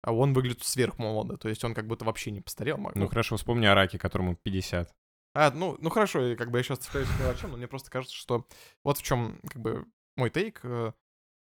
А 0.00 0.12
он 0.12 0.32
выглядит 0.32 0.62
сверхмолодо, 0.62 1.36
то 1.36 1.48
есть 1.48 1.64
он 1.64 1.74
как 1.74 1.86
будто 1.86 2.04
вообще 2.04 2.30
не 2.30 2.40
постарел. 2.40 2.78
Ну 2.94 3.08
хорошо, 3.08 3.36
вспомни 3.36 3.66
о 3.66 3.74
Раке, 3.74 3.98
которому 3.98 4.36
50. 4.36 4.94
А, 5.34 5.50
ну, 5.50 5.76
ну 5.80 5.90
хорошо, 5.90 6.36
как 6.36 6.50
бы 6.50 6.58
я 6.58 6.64
сейчас 6.64 6.78
цепляюсь 6.78 7.08
к 7.08 7.20
мелочам, 7.20 7.50
но 7.50 7.56
мне 7.56 7.66
просто 7.66 7.90
кажется, 7.90 8.16
что 8.16 8.46
вот 8.84 8.98
в 8.98 9.02
чем 9.02 9.40
как 9.48 9.60
бы 9.60 9.86
мой 10.16 10.30
тейк, 10.30 10.60
э, 10.62 10.92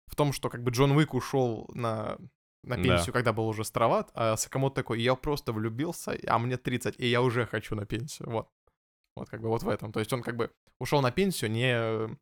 в 0.07 0.17
том, 0.17 0.33
что 0.33 0.51
как 0.51 0.63
бы 0.63 0.73
Джон 0.73 0.91
Уик 0.91 1.15
ушел 1.15 1.71
на, 1.73 2.19
на 2.65 2.77
пенсию, 2.77 3.07
да. 3.07 3.13
когда 3.13 3.33
был 3.33 3.47
уже 3.47 3.65
староват, 3.65 4.11
а 4.15 4.37
Сакамото 4.37 4.75
такой, 4.75 5.01
я 5.01 5.15
просто 5.15 5.53
влюбился, 5.53 6.19
а 6.27 6.39
мне 6.39 6.57
30, 6.57 6.99
и 6.99 7.07
я 7.07 7.23
уже 7.23 7.47
хочу 7.47 7.77
на 7.77 7.87
пенсию, 7.87 8.31
вот. 8.31 8.49
Вот 9.15 9.31
как 9.31 9.41
бы 9.41 9.49
вот 9.49 9.63
в 9.63 9.69
этом. 9.69 9.93
То 9.93 10.01
есть 10.01 10.13
он 10.13 10.23
как 10.23 10.37
бы 10.37 10.51
ушел 10.79 11.01
на 11.01 11.11
пенсию 11.11 11.51
не 11.51 12.17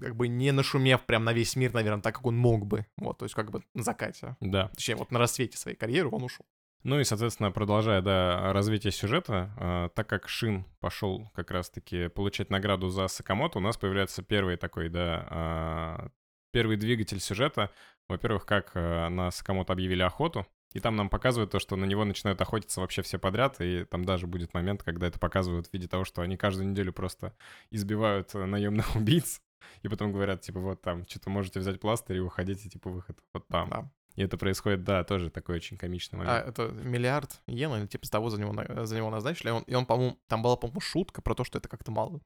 как 0.00 0.16
бы 0.16 0.28
не 0.28 0.50
нашумев 0.50 1.04
прям 1.06 1.24
на 1.24 1.32
весь 1.32 1.56
мир, 1.56 1.72
наверное, 1.72 2.02
так, 2.02 2.16
как 2.16 2.26
он 2.26 2.36
мог 2.36 2.66
бы. 2.66 2.86
Вот, 2.96 3.18
то 3.18 3.24
есть 3.24 3.34
как 3.34 3.50
бы 3.50 3.62
на 3.74 3.82
закате. 3.82 4.36
Да. 4.40 4.68
Точнее, 4.68 4.96
вот 4.96 5.10
на 5.12 5.18
рассвете 5.18 5.56
своей 5.56 5.76
карьеры 5.76 6.08
он 6.10 6.24
ушел. 6.24 6.44
Ну 6.84 7.00
и, 7.00 7.04
соответственно, 7.04 7.50
продолжая, 7.50 8.02
да, 8.02 8.52
развитие 8.52 8.92
сюжета, 8.92 9.52
э, 9.58 9.88
так 9.94 10.08
как 10.08 10.28
Шин 10.28 10.64
пошел 10.80 11.28
как 11.34 11.50
раз-таки 11.50 12.08
получать 12.08 12.50
награду 12.50 12.88
за 12.88 13.08
Сакамото, 13.08 13.58
у 13.58 13.60
нас 13.60 13.76
появляется 13.76 14.22
первый 14.22 14.56
такой, 14.56 14.88
да, 14.88 15.26
э, 15.30 16.08
первый 16.52 16.76
двигатель 16.76 17.20
сюжета. 17.20 17.70
Во-первых, 18.08 18.46
как 18.46 18.70
э, 18.74 19.08
на 19.08 19.30
Сакамото 19.30 19.72
объявили 19.72 20.02
охоту, 20.02 20.46
и 20.72 20.80
там 20.80 20.96
нам 20.96 21.08
показывают 21.08 21.50
то, 21.50 21.58
что 21.58 21.76
на 21.76 21.84
него 21.84 22.04
начинают 22.04 22.40
охотиться 22.40 22.80
вообще 22.80 23.02
все 23.02 23.18
подряд, 23.18 23.60
и 23.60 23.84
там 23.84 24.04
даже 24.04 24.26
будет 24.26 24.54
момент, 24.54 24.82
когда 24.82 25.06
это 25.06 25.18
показывают 25.18 25.66
в 25.66 25.72
виде 25.72 25.88
того, 25.88 26.04
что 26.04 26.22
они 26.22 26.36
каждую 26.36 26.68
неделю 26.68 26.92
просто 26.92 27.34
избивают 27.70 28.34
э, 28.34 28.44
наемных 28.44 28.94
убийц, 28.96 29.40
и 29.82 29.88
потом 29.88 30.12
говорят, 30.12 30.42
типа, 30.42 30.60
вот 30.60 30.80
там, 30.82 31.04
что-то 31.08 31.30
можете 31.30 31.60
взять 31.60 31.80
пластырь 31.80 32.18
и 32.18 32.20
уходите, 32.20 32.68
типа, 32.68 32.90
выход 32.90 33.18
вот 33.34 33.46
там. 33.48 33.70
Да. 33.70 33.90
И 34.18 34.22
это 34.22 34.36
происходит, 34.36 34.82
да, 34.82 35.04
тоже 35.04 35.30
такой 35.30 35.54
очень 35.54 35.76
комичный 35.76 36.18
момент. 36.18 36.44
А 36.44 36.48
это 36.48 36.72
миллиард 36.72 37.40
йен 37.46 37.72
или 37.76 37.86
типа 37.86 38.04
с 38.04 38.10
того 38.10 38.30
за 38.30 38.40
него, 38.40 38.52
за 38.84 38.96
него 38.96 39.10
назначили? 39.10 39.50
Он, 39.50 39.62
и 39.62 39.74
он, 39.76 39.86
по-моему, 39.86 40.18
там 40.26 40.42
была, 40.42 40.56
по-моему, 40.56 40.80
шутка 40.80 41.22
про 41.22 41.36
то, 41.36 41.44
что 41.44 41.58
это 41.58 41.68
как-то 41.68 41.92
мало. 41.92 42.20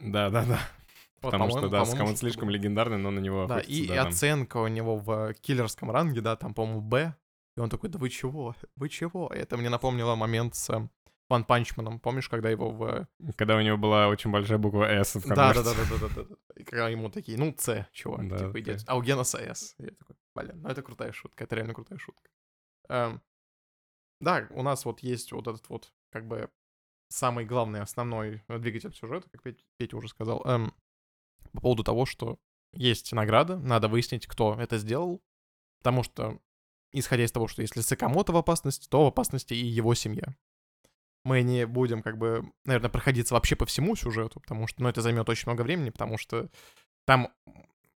Да, 0.00 0.28
да, 0.28 0.44
да. 0.44 0.60
Вот, 1.22 1.32
Потому 1.32 1.48
что, 1.48 1.70
да, 1.70 1.86
Скамот 1.86 2.18
слишком 2.18 2.48
было. 2.48 2.56
легендарный, 2.56 2.98
но 2.98 3.10
на 3.10 3.20
него 3.20 3.46
Да, 3.46 3.58
и, 3.58 3.86
да, 3.86 3.94
и 3.94 3.96
оценка 3.96 4.58
у 4.58 4.68
него 4.68 4.98
в 4.98 5.32
киллерском 5.40 5.90
ранге, 5.90 6.20
да, 6.20 6.36
там, 6.36 6.52
по-моему, 6.52 6.82
Б, 6.82 7.14
и 7.56 7.60
он 7.60 7.70
такой, 7.70 7.88
да 7.88 7.98
вы 7.98 8.10
чего? 8.10 8.54
Вы 8.76 8.90
чего? 8.90 9.28
Это 9.28 9.56
мне 9.56 9.70
напомнило 9.70 10.16
момент 10.16 10.54
с 10.54 10.90
Ван 11.30 11.44
Панчманом. 11.44 12.00
Помнишь, 12.00 12.28
когда 12.28 12.50
его 12.50 12.70
в... 12.70 13.06
Когда 13.36 13.56
у 13.56 13.60
него 13.62 13.78
была 13.78 14.08
очень 14.08 14.30
большая 14.30 14.58
буква 14.58 14.84
«С» 14.84 15.14
в 15.14 15.26
да, 15.26 15.54
да, 15.54 15.62
да, 15.62 15.74
да, 15.74 15.84
да, 15.90 16.08
да, 16.14 16.22
да. 16.22 16.36
И 16.56 16.64
когда 16.64 16.88
ему 16.90 17.08
такие, 17.08 17.38
ну, 17.38 17.54
«С», 17.56 17.86
чувак, 17.92 18.28
да, 18.28 18.38
типа, 18.38 18.60
идет. 18.60 18.82
А 18.86 18.96
у 18.96 19.02
Генаса 19.02 19.38
«С». 19.38 19.74
я 19.78 19.90
такой, 19.90 20.16
блин, 20.34 20.60
ну 20.62 20.68
это 20.68 20.82
крутая 20.82 21.12
шутка, 21.12 21.44
это 21.44 21.56
реально 21.56 21.74
крутая 21.74 21.98
шутка. 21.98 22.30
Эм, 22.88 23.22
да, 24.20 24.46
у 24.50 24.62
нас 24.62 24.84
вот 24.84 25.00
есть 25.00 25.32
вот 25.32 25.46
этот 25.46 25.68
вот, 25.68 25.92
как 26.10 26.26
бы, 26.26 26.50
самый 27.08 27.44
главный, 27.44 27.80
основной 27.80 28.42
двигатель 28.48 28.94
сюжета, 28.94 29.28
как 29.30 29.42
Петя, 29.42 29.64
Петя 29.78 29.96
уже 29.96 30.08
сказал, 30.08 30.42
эм, 30.46 30.74
по 31.52 31.60
поводу 31.60 31.82
того, 31.84 32.06
что 32.06 32.38
есть 32.72 33.12
награда, 33.12 33.58
надо 33.58 33.88
выяснить, 33.88 34.26
кто 34.26 34.54
это 34.60 34.78
сделал, 34.78 35.22
потому 35.78 36.02
что 36.02 36.40
исходя 36.92 37.24
из 37.24 37.32
того, 37.32 37.48
что 37.48 37.62
если 37.62 37.80
Сакамото 37.80 38.32
в 38.32 38.36
опасности, 38.36 38.88
то 38.88 39.04
в 39.04 39.08
опасности 39.08 39.54
и 39.54 39.66
его 39.66 39.94
семья. 39.94 40.34
Мы 41.24 41.42
не 41.42 41.66
будем, 41.66 42.02
как 42.02 42.16
бы, 42.16 42.50
наверное, 42.64 42.90
проходиться 42.90 43.34
вообще 43.34 43.54
по 43.54 43.66
всему 43.66 43.94
сюжету, 43.94 44.40
потому 44.40 44.66
что, 44.66 44.82
ну, 44.82 44.88
это 44.88 45.02
займет 45.02 45.28
очень 45.28 45.46
много 45.46 45.62
времени, 45.62 45.90
потому 45.90 46.16
что 46.16 46.48
там 47.04 47.32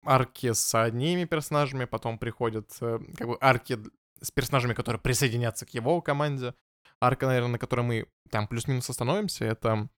арки 0.04 0.52
с 0.52 0.75
одними 0.75 1.25
персонажами, 1.25 1.85
потом 1.85 2.18
приходят, 2.18 2.71
э, 2.80 2.99
как 3.16 3.28
бы, 3.28 3.38
арки 3.40 3.78
с 4.21 4.30
персонажами, 4.30 4.75
которые 4.75 5.00
присоединятся 5.00 5.66
к 5.66 5.71
его 5.71 6.00
команде. 6.00 6.54
Арка, 7.00 7.26
наверное, 7.26 7.52
на 7.52 7.59
которой 7.59 7.82
мы 7.82 8.06
там 8.30 8.47
плюс-минус 8.47 8.88
остановимся, 8.88 9.44
это 9.44 9.88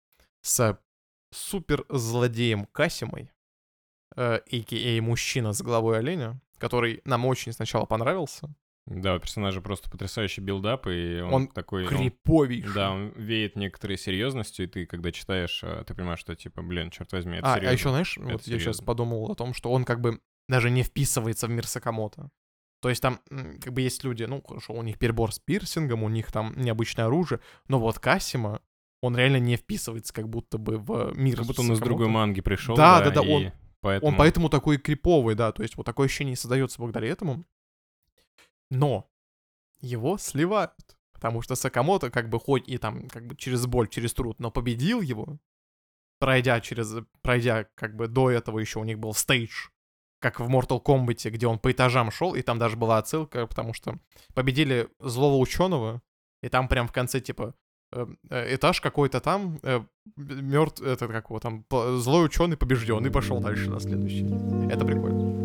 с 0.41 0.79
супер 1.31 1.85
злодеем 1.89 2.65
Касимой, 2.65 3.31
э, 4.15 4.35
a.k.a. 4.35 5.01
мужчина 5.01 5.53
с 5.53 5.61
головой 5.61 5.99
оленя, 5.99 6.39
который 6.57 7.01
нам 7.05 7.25
очень 7.25 7.51
сначала 7.51 7.85
понравился. 7.85 8.53
Да, 8.87 9.15
у 9.15 9.19
персонажа 9.19 9.61
просто 9.61 9.89
потрясающий 9.89 10.41
build-up, 10.41 10.85
и 10.85 11.19
он, 11.21 11.33
он 11.33 11.47
такой... 11.47 11.87
Криповейший. 11.87 12.69
Он, 12.69 12.75
да, 12.75 12.91
он 12.91 13.09
веет 13.15 13.55
некоторой 13.55 13.97
серьезностью, 13.97 14.65
и 14.65 14.69
ты, 14.69 14.85
когда 14.85 15.11
читаешь, 15.11 15.61
а, 15.63 15.83
ты 15.83 15.95
понимаешь, 15.95 16.19
что, 16.19 16.35
типа, 16.35 16.61
блин, 16.61 16.91
черт 16.91 17.11
возьми, 17.11 17.37
это 17.37 17.53
а, 17.53 17.55
серьезно. 17.55 17.69
А 17.69 17.73
еще, 17.73 17.89
знаешь, 17.89 18.17
это 18.17 18.27
вот 18.33 18.43
серьезно. 18.43 18.53
я 18.53 18.59
сейчас 18.73 18.85
подумал 18.85 19.31
о 19.31 19.35
том, 19.35 19.55
что 19.55 19.71
он 19.71 19.85
как 19.85 20.01
бы 20.01 20.19
даже 20.47 20.69
не 20.69 20.83
вписывается 20.83 21.47
в 21.47 21.49
мир 21.49 21.65
Сакамото. 21.65 22.29
То 22.81 22.89
есть 22.89 23.01
там, 23.01 23.19
как 23.63 23.73
бы, 23.73 23.81
есть 23.81 24.03
люди, 24.03 24.23
ну, 24.25 24.43
хорошо, 24.47 24.73
у 24.73 24.83
них 24.83 24.99
перебор 24.99 25.33
с 25.33 25.39
пирсингом, 25.39 26.03
у 26.03 26.09
них 26.09 26.31
там 26.31 26.53
необычное 26.55 27.05
оружие, 27.05 27.39
но 27.67 27.79
вот 27.79 27.97
Касима, 27.97 28.61
он 29.01 29.17
реально 29.17 29.37
не 29.37 29.55
вписывается 29.55 30.13
как 30.13 30.29
будто 30.29 30.59
бы 30.59 30.77
в 30.77 31.11
мир 31.15 31.37
Как 31.37 31.47
будто 31.47 31.61
он 31.61 31.73
из 31.73 31.79
другой 31.79 32.07
манги 32.07 32.41
пришел, 32.41 32.75
да, 32.75 32.99
да, 32.99 33.05
да, 33.05 33.11
да 33.15 33.21
он, 33.21 33.51
поэтому... 33.81 34.11
он 34.11 34.17
поэтому 34.17 34.49
такой 34.49 34.77
криповый, 34.77 35.33
да, 35.33 35.51
то 35.51 35.63
есть 35.63 35.75
вот 35.77 35.87
такое 35.87 36.05
ощущение 36.05 36.35
создается 36.35 36.77
благодаря 36.77 37.07
этому. 37.07 37.43
Но 38.69 39.09
его 39.79 40.17
сливают. 40.17 40.73
Потому 41.13 41.41
что 41.41 41.55
Сакамото 41.55 42.11
как 42.11 42.29
бы 42.29 42.39
хоть 42.39 42.67
и 42.67 42.77
там 42.77 43.07
как 43.07 43.25
бы 43.25 43.35
через 43.35 43.65
боль, 43.65 43.87
через 43.87 44.13
труд, 44.13 44.39
но 44.39 44.51
победил 44.51 45.01
его, 45.01 45.39
пройдя 46.19 46.59
через, 46.59 46.93
пройдя 47.21 47.67
как 47.75 47.95
бы 47.95 48.07
до 48.07 48.29
этого 48.29 48.59
еще 48.59 48.79
у 48.79 48.83
них 48.83 48.99
был 48.99 49.13
стейдж, 49.13 49.69
как 50.19 50.39
в 50.39 50.49
Mortal 50.49 50.83
Kombat, 50.83 51.29
где 51.29 51.47
он 51.47 51.57
по 51.57 51.71
этажам 51.71 52.11
шел, 52.11 52.35
и 52.35 52.41
там 52.41 52.59
даже 52.59 52.75
была 52.75 52.97
отсылка, 52.97 53.47
потому 53.47 53.73
что 53.73 53.97
победили 54.33 54.89
злого 54.99 55.37
ученого, 55.37 56.01
и 56.43 56.49
там 56.49 56.67
прям 56.67 56.87
в 56.87 56.91
конце 56.91 57.21
типа 57.21 57.55
э, 57.91 58.05
э, 58.29 58.55
этаж 58.55 58.81
какой-то 58.81 59.19
там, 59.19 59.59
э, 59.63 59.81
мертв, 60.17 60.81
это 60.81 61.07
как 61.07 61.29
его 61.29 61.39
там, 61.39 61.65
злой 61.69 62.25
ученый 62.25 62.57
побежден, 62.57 63.05
и 63.05 63.09
пошел 63.09 63.39
дальше 63.39 63.69
на 63.69 63.79
следующий. 63.79 64.25
Это 64.69 64.83
прикольно. 64.85 65.44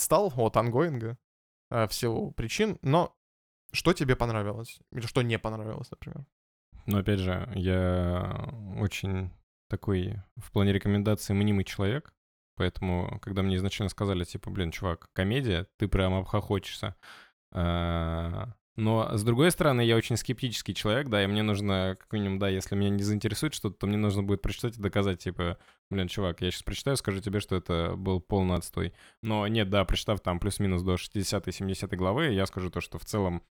Отстал 0.00 0.32
от 0.36 0.56
ангоинга 0.56 1.18
э, 1.70 1.86
в 1.86 1.92
силу 1.92 2.32
причин, 2.32 2.78
но 2.82 3.14
что 3.72 3.92
тебе 3.92 4.16
понравилось? 4.16 4.80
Или 4.92 5.06
что 5.06 5.22
не 5.22 5.38
понравилось, 5.38 5.90
например? 5.90 6.24
Ну, 6.86 6.98
опять 6.98 7.20
же, 7.20 7.52
я 7.54 8.50
очень 8.78 9.30
такой 9.68 10.16
в 10.36 10.50
плане 10.50 10.72
рекомендаций 10.72 11.34
мнимый 11.34 11.64
человек, 11.64 12.14
поэтому, 12.56 13.20
когда 13.20 13.42
мне 13.42 13.56
изначально 13.56 13.90
сказали, 13.90 14.24
типа, 14.24 14.50
блин, 14.50 14.70
чувак, 14.70 15.10
комедия, 15.12 15.66
ты 15.76 15.86
прям 15.86 16.14
обхохочешься, 16.14 16.96
а, 17.52 18.54
но, 18.80 19.14
с 19.14 19.22
другой 19.22 19.50
стороны, 19.50 19.82
я 19.82 19.94
очень 19.94 20.16
скептический 20.16 20.72
человек, 20.72 21.08
да, 21.08 21.22
и 21.22 21.26
мне 21.26 21.42
нужно, 21.42 21.98
как 22.00 22.10
минимум, 22.14 22.38
да, 22.38 22.48
если 22.48 22.74
меня 22.74 22.88
не 22.88 23.02
заинтересует 23.02 23.52
что-то, 23.52 23.76
то 23.76 23.86
мне 23.86 23.98
нужно 23.98 24.22
будет 24.22 24.40
прочитать 24.40 24.78
и 24.78 24.80
доказать, 24.80 25.22
типа, 25.22 25.58
блин, 25.90 26.08
чувак, 26.08 26.40
я 26.40 26.50
сейчас 26.50 26.62
прочитаю, 26.62 26.96
скажу 26.96 27.20
тебе, 27.20 27.40
что 27.40 27.56
это 27.56 27.92
был 27.94 28.20
полный 28.20 28.56
отстой. 28.56 28.94
Но 29.22 29.46
нет, 29.48 29.68
да, 29.68 29.84
прочитав 29.84 30.20
там 30.20 30.40
плюс-минус 30.40 30.80
до 30.80 30.94
60-70 30.94 31.94
главы, 31.94 32.28
я 32.28 32.46
скажу 32.46 32.70
то, 32.70 32.80
что 32.80 32.98
в 32.98 33.04
целом 33.04 33.42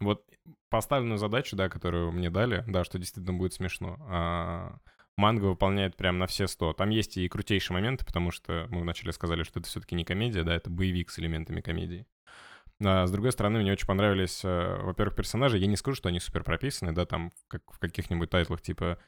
вот 0.00 0.24
поставленную 0.70 1.18
задачу, 1.18 1.54
да, 1.54 1.68
которую 1.68 2.10
мне 2.12 2.30
дали, 2.30 2.64
да, 2.66 2.82
что 2.82 2.98
действительно 2.98 3.36
будет 3.36 3.52
смешно, 3.52 3.98
а, 4.08 4.78
манга 5.18 5.44
выполняет 5.44 5.96
прям 5.96 6.18
на 6.18 6.26
все 6.26 6.46
100. 6.46 6.72
Там 6.72 6.88
есть 6.88 7.18
и 7.18 7.28
крутейшие 7.28 7.74
моменты, 7.74 8.06
потому 8.06 8.30
что 8.30 8.66
мы 8.70 8.80
вначале 8.80 9.12
сказали, 9.12 9.42
что 9.42 9.60
это 9.60 9.68
все-таки 9.68 9.94
не 9.94 10.06
комедия, 10.06 10.44
да, 10.44 10.54
это 10.54 10.70
боевик 10.70 11.10
с 11.10 11.18
элементами 11.18 11.60
комедии. 11.60 12.06
А 12.80 13.06
с 13.06 13.10
другой 13.10 13.32
стороны, 13.32 13.58
мне 13.58 13.72
очень 13.72 13.86
понравились, 13.86 14.44
э, 14.44 14.76
во-первых, 14.82 15.16
персонажи. 15.16 15.58
Я 15.58 15.66
не 15.66 15.76
скажу, 15.76 15.96
что 15.96 16.08
они 16.08 16.20
супер 16.20 16.44
прописаны, 16.44 16.92
да, 16.92 17.06
там 17.06 17.32
как 17.48 17.62
в 17.72 17.78
каких-нибудь 17.78 18.30
тайтлах 18.30 18.60
типа 18.60 18.98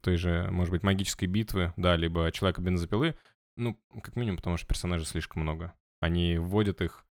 той 0.00 0.16
же, 0.16 0.48
может 0.50 0.72
быть, 0.72 0.82
магической 0.82 1.28
битвы, 1.28 1.72
да, 1.76 1.96
либо 1.96 2.32
человека 2.32 2.62
бензопилы. 2.62 3.14
Ну, 3.56 3.78
как 4.02 4.16
минимум, 4.16 4.38
потому 4.38 4.56
что 4.56 4.66
персонажей 4.66 5.06
слишком 5.06 5.42
много. 5.42 5.74
Они 6.00 6.38
вводят 6.38 6.80
их. 6.80 7.04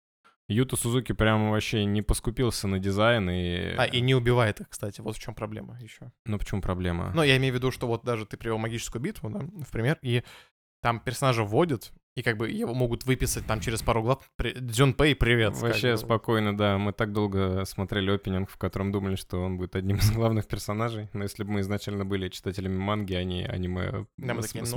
Юта 0.49 0.77
Сузуки 0.77 1.13
прямо 1.13 1.51
вообще 1.51 1.85
не 1.85 2.01
поскупился 2.01 2.69
на 2.69 2.79
дизайн 2.79 3.29
и... 3.29 3.75
А, 3.77 3.85
и 3.85 4.01
не 4.01 4.15
убивает 4.15 4.61
их, 4.61 4.71
кстати, 4.71 5.03
вот 5.03 5.17
в 5.17 5.21
чем 5.21 5.35
проблема 5.35 5.79
еще. 5.79 6.11
Ну, 6.25 6.39
почему 6.39 6.63
проблема? 6.63 7.13
Ну, 7.15 7.23
я 7.23 7.37
имею 7.37 7.53
в 7.53 7.57
виду, 7.57 7.71
что 7.71 7.87
вот 7.87 8.03
даже 8.03 8.25
ты 8.25 8.39
привел 8.39 8.57
магическую 8.57 9.03
битву, 9.03 9.29
да, 9.29 9.41
в 9.41 9.71
пример, 9.71 9.99
и 10.01 10.23
там 10.81 11.01
персонажа 11.01 11.45
вводят, 11.45 11.93
и 12.19 12.23
как 12.23 12.37
бы 12.37 12.51
его 12.51 12.75
могут 12.75 13.05
выписать 13.07 13.47
там 13.47 13.61
через 13.61 13.81
пару 13.83 14.03
глав. 14.03 14.29
Дзюнпэй, 14.39 15.15
привет. 15.15 15.55
Вообще 15.57 15.93
как 15.93 16.01
бы. 16.01 16.07
спокойно, 16.07 16.57
да. 16.57 16.77
Мы 16.77 16.93
так 16.93 17.13
долго 17.13 17.65
смотрели 17.65 18.11
опенинг, 18.11 18.51
в 18.51 18.57
котором 18.57 18.91
думали, 18.91 19.15
что 19.15 19.41
он 19.41 19.57
будет 19.57 19.77
одним 19.77 19.99
из 19.99 20.11
главных 20.13 20.49
персонажей. 20.49 21.09
Но 21.13 21.23
если 21.23 21.45
бы 21.45 21.53
мы 21.53 21.61
изначально 21.61 22.05
были 22.05 22.29
читателями 22.29 22.77
манги, 22.77 23.15
а 23.15 23.23
не 23.23 23.45
аниме 23.47 24.07
Да, 24.17 24.35
мы 24.35 24.43
с- 24.43 24.47
такие, 24.47 24.65
ну, 24.65 24.77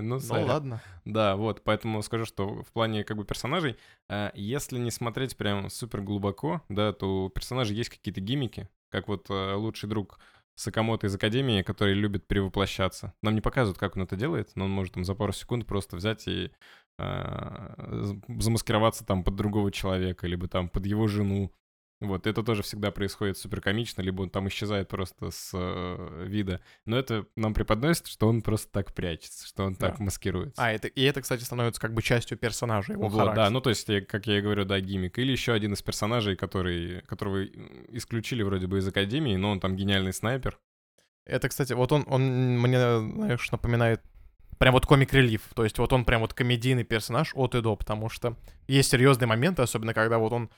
Ну 0.00 0.20
сорян. 0.20 0.48
ладно. 0.48 0.82
Да, 1.04 1.36
вот, 1.36 1.62
поэтому 1.64 2.02
скажу, 2.02 2.24
что 2.24 2.62
в 2.62 2.72
плане 2.72 3.04
как 3.04 3.18
бы 3.18 3.24
персонажей, 3.26 3.76
э, 4.08 4.30
если 4.34 4.78
не 4.78 4.90
смотреть 4.90 5.36
прям 5.36 5.68
супер 5.68 6.00
глубоко, 6.00 6.62
да, 6.70 6.94
то 6.94 7.26
у 7.26 7.28
персонажей 7.28 7.76
есть 7.76 7.90
какие-то 7.90 8.22
гиммики, 8.22 8.68
как 8.88 9.08
вот 9.08 9.26
э, 9.28 9.54
лучший 9.54 9.88
друг 9.88 10.18
Сакамото 10.54 11.06
из 11.06 11.14
Академии, 11.14 11.62
который 11.62 11.94
любит 11.94 12.26
перевоплощаться. 12.26 13.14
Нам 13.22 13.34
не 13.34 13.40
показывают, 13.40 13.78
как 13.78 13.96
он 13.96 14.02
это 14.02 14.16
делает, 14.16 14.52
но 14.56 14.66
он 14.66 14.70
может 14.70 14.94
там 14.94 15.04
за 15.04 15.14
пару 15.14 15.32
секунд 15.32 15.66
просто 15.66 15.96
взять 15.96 16.28
и 16.28 16.52
з- 16.98 18.20
замаскироваться 18.40 19.06
там 19.06 19.24
под 19.24 19.36
другого 19.36 19.72
человека, 19.72 20.26
либо 20.26 20.48
там 20.48 20.68
под 20.68 20.84
его 20.86 21.06
жену. 21.06 21.52
Вот, 22.00 22.26
это 22.26 22.42
тоже 22.42 22.62
всегда 22.62 22.90
происходит 22.90 23.36
супер 23.36 23.60
комично, 23.60 24.00
либо 24.00 24.22
он 24.22 24.30
там 24.30 24.48
исчезает 24.48 24.88
просто 24.88 25.30
с 25.30 25.50
э, 25.52 26.24
вида. 26.26 26.62
Но 26.86 26.96
это 26.98 27.26
нам 27.36 27.52
преподносит, 27.52 28.06
что 28.06 28.26
он 28.26 28.40
просто 28.40 28.72
так 28.72 28.94
прячется, 28.94 29.46
что 29.46 29.64
он 29.64 29.74
так 29.74 29.98
Да. 29.98 30.04
маскируется. 30.04 30.62
А, 30.62 30.72
это, 30.72 30.88
и 30.88 31.02
это, 31.02 31.20
кстати, 31.20 31.42
становится 31.42 31.78
как 31.78 31.92
бы 31.92 32.00
частью 32.00 32.38
персонажа, 32.38 32.94
его 32.94 33.02
Вот, 33.08 33.18
характера. 33.18 33.44
да, 33.44 33.50
ну 33.50 33.60
то 33.60 33.68
есть, 33.68 33.86
как 34.06 34.26
я 34.26 34.38
и 34.38 34.40
говорю, 34.40 34.64
да, 34.64 34.80
гиммик. 34.80 35.18
Или 35.18 35.32
еще 35.32 35.52
один 35.52 35.74
из 35.74 35.82
персонажей, 35.82 36.36
который, 36.36 37.02
которого 37.02 37.44
исключили 37.44 38.42
вроде 38.42 38.66
бы 38.66 38.78
из 38.78 38.88
Академии, 38.88 39.36
но 39.36 39.50
он 39.50 39.60
там 39.60 39.76
гениальный 39.76 40.14
снайпер. 40.14 40.58
Это, 41.26 41.50
кстати, 41.50 41.74
вот 41.74 41.92
он, 41.92 42.04
он 42.08 42.58
мне, 42.60 42.78
знаешь, 42.78 43.52
напоминает 43.52 44.00
прям 44.58 44.72
вот 44.72 44.86
комик-релив. 44.86 45.42
То 45.54 45.64
есть 45.64 45.78
вот 45.78 45.92
он 45.92 46.06
прям 46.06 46.22
вот 46.22 46.32
комедийный 46.32 46.84
персонаж 46.84 47.32
от 47.34 47.54
и 47.54 47.60
до, 47.60 47.76
потому 47.76 48.08
что 48.08 48.36
есть 48.68 48.90
серьезные 48.90 49.26
моменты, 49.26 49.60
особенно 49.62 49.92
когда 49.94 50.18
вот 50.18 50.32
он 50.32 50.50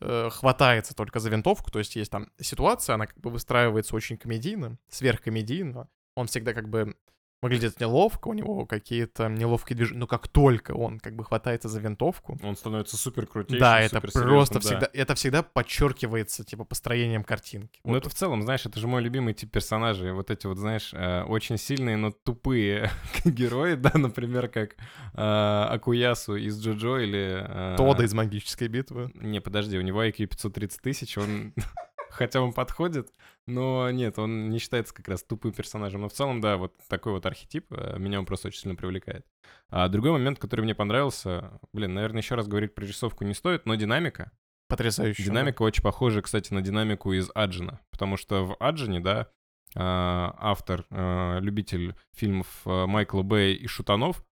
э, 0.00 0.30
хватается 0.30 0.94
только 0.94 1.20
за 1.20 1.30
винтовку, 1.30 1.70
то 1.70 1.78
есть 1.78 1.96
есть 1.96 2.10
там 2.10 2.30
ситуация, 2.40 2.94
она 2.94 3.06
как 3.06 3.18
бы 3.20 3.30
выстраивается 3.30 3.96
очень 3.96 4.16
комедийно, 4.16 4.78
сверхкомедийно. 4.88 5.88
Он 6.14 6.26
всегда 6.26 6.52
как 6.52 6.68
бы 6.68 6.96
выглядит 7.42 7.80
неловко, 7.80 8.28
у 8.28 8.32
него 8.34 8.64
какие-то 8.66 9.28
неловкие 9.28 9.76
движения, 9.76 9.98
но 10.00 10.06
как 10.06 10.28
только 10.28 10.72
он 10.72 11.00
как 11.00 11.16
бы 11.16 11.24
хватается 11.24 11.68
за 11.68 11.80
винтовку, 11.80 12.38
Он 12.42 12.56
становится 12.56 12.96
супер 12.96 13.26
крутейшим, 13.26 13.60
да, 13.60 13.80
это 13.80 14.00
просто 14.00 14.54
да. 14.54 14.60
всегда, 14.60 14.88
это 14.92 15.14
всегда 15.16 15.42
подчеркивается 15.42 16.44
типа 16.44 16.64
построением 16.64 17.24
картинки. 17.24 17.80
Ну, 17.84 17.92
Вот 17.92 17.98
это 17.98 18.10
в 18.10 18.14
целом, 18.14 18.42
знаешь, 18.42 18.64
это 18.64 18.78
же 18.78 18.86
мой 18.86 19.02
любимый 19.02 19.34
тип 19.34 19.50
персонажей. 19.50 20.12
Вот 20.12 20.30
эти 20.30 20.46
вот, 20.46 20.58
знаешь, 20.58 20.90
э, 20.94 21.24
очень 21.24 21.58
сильные, 21.58 21.96
но 21.96 22.12
тупые 22.12 22.90
герои, 23.24 23.74
да, 23.74 23.90
например, 23.94 24.48
как 24.48 24.76
э, 25.14 25.66
Акуясу 25.70 26.36
из 26.36 26.60
Джоджо 26.62 26.98
или... 26.98 27.72
э, 27.74 27.76
Тода 27.76 28.04
из 28.04 28.14
магической 28.14 28.68
битвы. 28.68 29.10
Не, 29.14 29.40
подожди, 29.40 29.78
у 29.78 29.82
него 29.82 30.04
IQ 30.04 30.26
530 30.26 30.80
тысяч, 30.80 31.18
он... 31.18 31.52
Хотя 32.12 32.42
он 32.42 32.52
подходит, 32.52 33.10
но 33.46 33.90
нет, 33.90 34.18
он 34.18 34.50
не 34.50 34.58
считается 34.58 34.94
как 34.94 35.08
раз 35.08 35.22
тупым 35.22 35.52
персонажем. 35.52 36.02
Но 36.02 36.08
в 36.08 36.12
целом, 36.12 36.40
да, 36.40 36.58
вот 36.58 36.74
такой 36.88 37.12
вот 37.12 37.24
архетип, 37.24 37.72
э, 37.72 37.98
меня 37.98 38.18
он 38.18 38.26
просто 38.26 38.48
очень 38.48 38.60
сильно 38.60 38.76
привлекает. 38.76 39.26
А 39.70 39.88
другой 39.88 40.12
момент, 40.12 40.38
который 40.38 40.60
мне 40.60 40.74
понравился, 40.74 41.58
блин, 41.72 41.94
наверное, 41.94 42.20
еще 42.20 42.34
раз 42.34 42.46
говорить 42.46 42.74
про 42.74 42.84
рисовку 42.84 43.24
не 43.24 43.32
стоит, 43.32 43.64
но 43.64 43.74
динамика. 43.76 44.30
Потрясающе. 44.68 45.22
Динамика 45.22 45.62
очень 45.62 45.82
похожа, 45.82 46.20
кстати, 46.20 46.52
на 46.52 46.60
динамику 46.60 47.12
из 47.12 47.30
Аджина, 47.34 47.80
потому 47.90 48.16
что 48.16 48.44
в 48.44 48.56
Аджине, 48.60 49.00
да, 49.00 49.28
а, 49.74 50.34
автор, 50.38 50.84
а, 50.90 51.38
любитель 51.40 51.94
фильмов 52.14 52.46
а, 52.66 52.86
Майкла 52.86 53.22
Бэя 53.22 53.54
и 53.54 53.66
шутанов, 53.66 54.24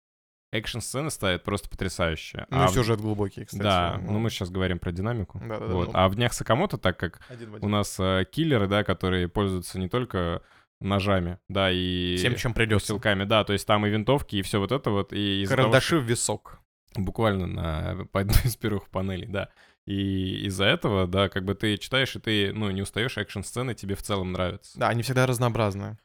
экшн-сцены 0.53 1.11
ставит 1.11 1.45
просто 1.45 1.69
потрясающие. 1.69 2.47
Ну, 2.51 2.63
А 2.63 2.65
и 2.65 2.69
в- 2.69 2.71
сюжет 2.73 3.01
глубокий, 3.01 3.45
кстати. 3.45 3.63
Да, 3.63 3.99
ну. 4.03 4.13
ну 4.13 4.19
мы 4.19 4.31
сейчас 4.31 4.51
говорим 4.51 4.79
про 4.79 4.93
динамику. 4.93 5.39
Да-да-да, 5.39 5.73
Вот. 5.73 5.89
ну. 5.89 5.93
А 5.95 6.09
в 6.09 6.15
Днях 6.17 6.33
Сакамото, 6.33 6.77
так 6.79 6.99
как 6.99 7.21
Один 7.29 7.51
в 7.51 7.55
у 7.55 7.57
один. 7.57 7.71
нас 7.71 7.97
а, 8.01 8.25
киллеры, 8.25 8.67
да, 8.67 8.83
которые 8.85 9.29
пользуются 9.29 9.79
не 9.79 9.89
только 9.89 10.43
ножами, 10.81 11.39
да, 11.49 11.71
и 11.71 12.17
Всем, 12.17 12.37
чем 12.37 12.55
придется. 12.55 12.89
силками, 12.89 13.25
да, 13.25 13.45
то 13.45 13.53
есть 13.53 13.67
там 13.67 13.87
и 13.87 13.91
винтовки, 13.91 14.37
и 14.37 14.43
все 14.43 14.59
вот 14.59 14.73
это 14.73 14.91
вот, 14.91 15.13
и 15.13 15.43
из-за 15.43 15.55
того, 15.57 15.69
Карандаши 15.69 15.99
в 15.99 16.05
висок. 16.05 16.59
буквально 16.97 17.47
на 17.47 18.05
по 18.13 18.21
одной 18.21 18.37
из 18.45 18.57
первых 18.57 18.89
панелей, 18.89 19.27
да. 19.29 19.51
И 19.87 20.47
из-за 20.47 20.65
этого, 20.67 21.07
да, 21.07 21.29
как 21.29 21.45
бы 21.45 21.55
ты 21.55 21.77
читаешь, 21.77 22.15
и 22.17 22.19
ты, 22.21 22.53
ну, 22.53 22.71
не 22.71 22.83
устаешь, 22.83 23.17
экшн-сцены 23.19 23.75
тебе 23.75 23.95
в 23.95 24.03
целом 24.03 24.33
нравятся. 24.33 24.79
Да, 24.79 24.89
они 24.89 25.03
всегда 25.03 25.27
разнообразные. 25.27 25.99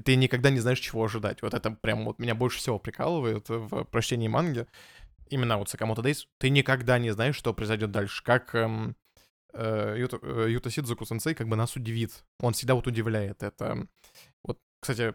И 0.00 0.02
ты 0.02 0.16
никогда 0.16 0.48
не 0.48 0.60
знаешь, 0.60 0.80
чего 0.80 1.04
ожидать. 1.04 1.42
Вот 1.42 1.52
это 1.52 1.72
прям 1.72 2.06
вот 2.06 2.18
меня 2.18 2.34
больше 2.34 2.56
всего 2.56 2.78
прикалывает 2.78 3.50
в 3.50 3.84
прочтении 3.84 4.28
манги. 4.28 4.66
Именно 5.28 5.58
вот 5.58 5.68
Сакамото 5.68 6.00
Дейс. 6.00 6.26
Ты 6.38 6.48
никогда 6.48 6.98
не 6.98 7.10
знаешь, 7.10 7.36
что 7.36 7.52
произойдет 7.52 7.90
дальше. 7.90 8.24
Как 8.24 8.54
эм, 8.54 8.96
э, 9.52 9.96
Юта, 9.98 10.18
э, 10.22 10.46
Юта 10.48 10.70
Сенсей 10.70 11.34
как 11.34 11.48
бы 11.48 11.56
нас 11.56 11.76
удивит. 11.76 12.24
Он 12.40 12.54
всегда 12.54 12.76
вот 12.76 12.86
удивляет. 12.86 13.42
Это 13.42 13.86
вот, 14.42 14.58
кстати, 14.80 15.14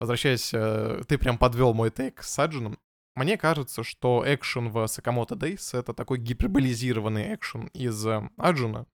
возвращаясь, 0.00 0.52
э, 0.52 1.02
ты 1.06 1.16
прям 1.16 1.38
подвел 1.38 1.72
мой 1.72 1.92
тейк 1.92 2.24
с 2.24 2.30
Саджином. 2.30 2.80
Мне 3.14 3.36
кажется, 3.38 3.84
что 3.84 4.24
экшен 4.26 4.70
в 4.70 4.84
Сакамото 4.88 5.36
Дейс— 5.36 5.74
это 5.74 5.94
такой 5.94 6.18
гиперболизированный 6.18 7.36
экшен 7.36 7.68
из 7.68 8.04
э, 8.04 8.28
Аджина. 8.36 8.84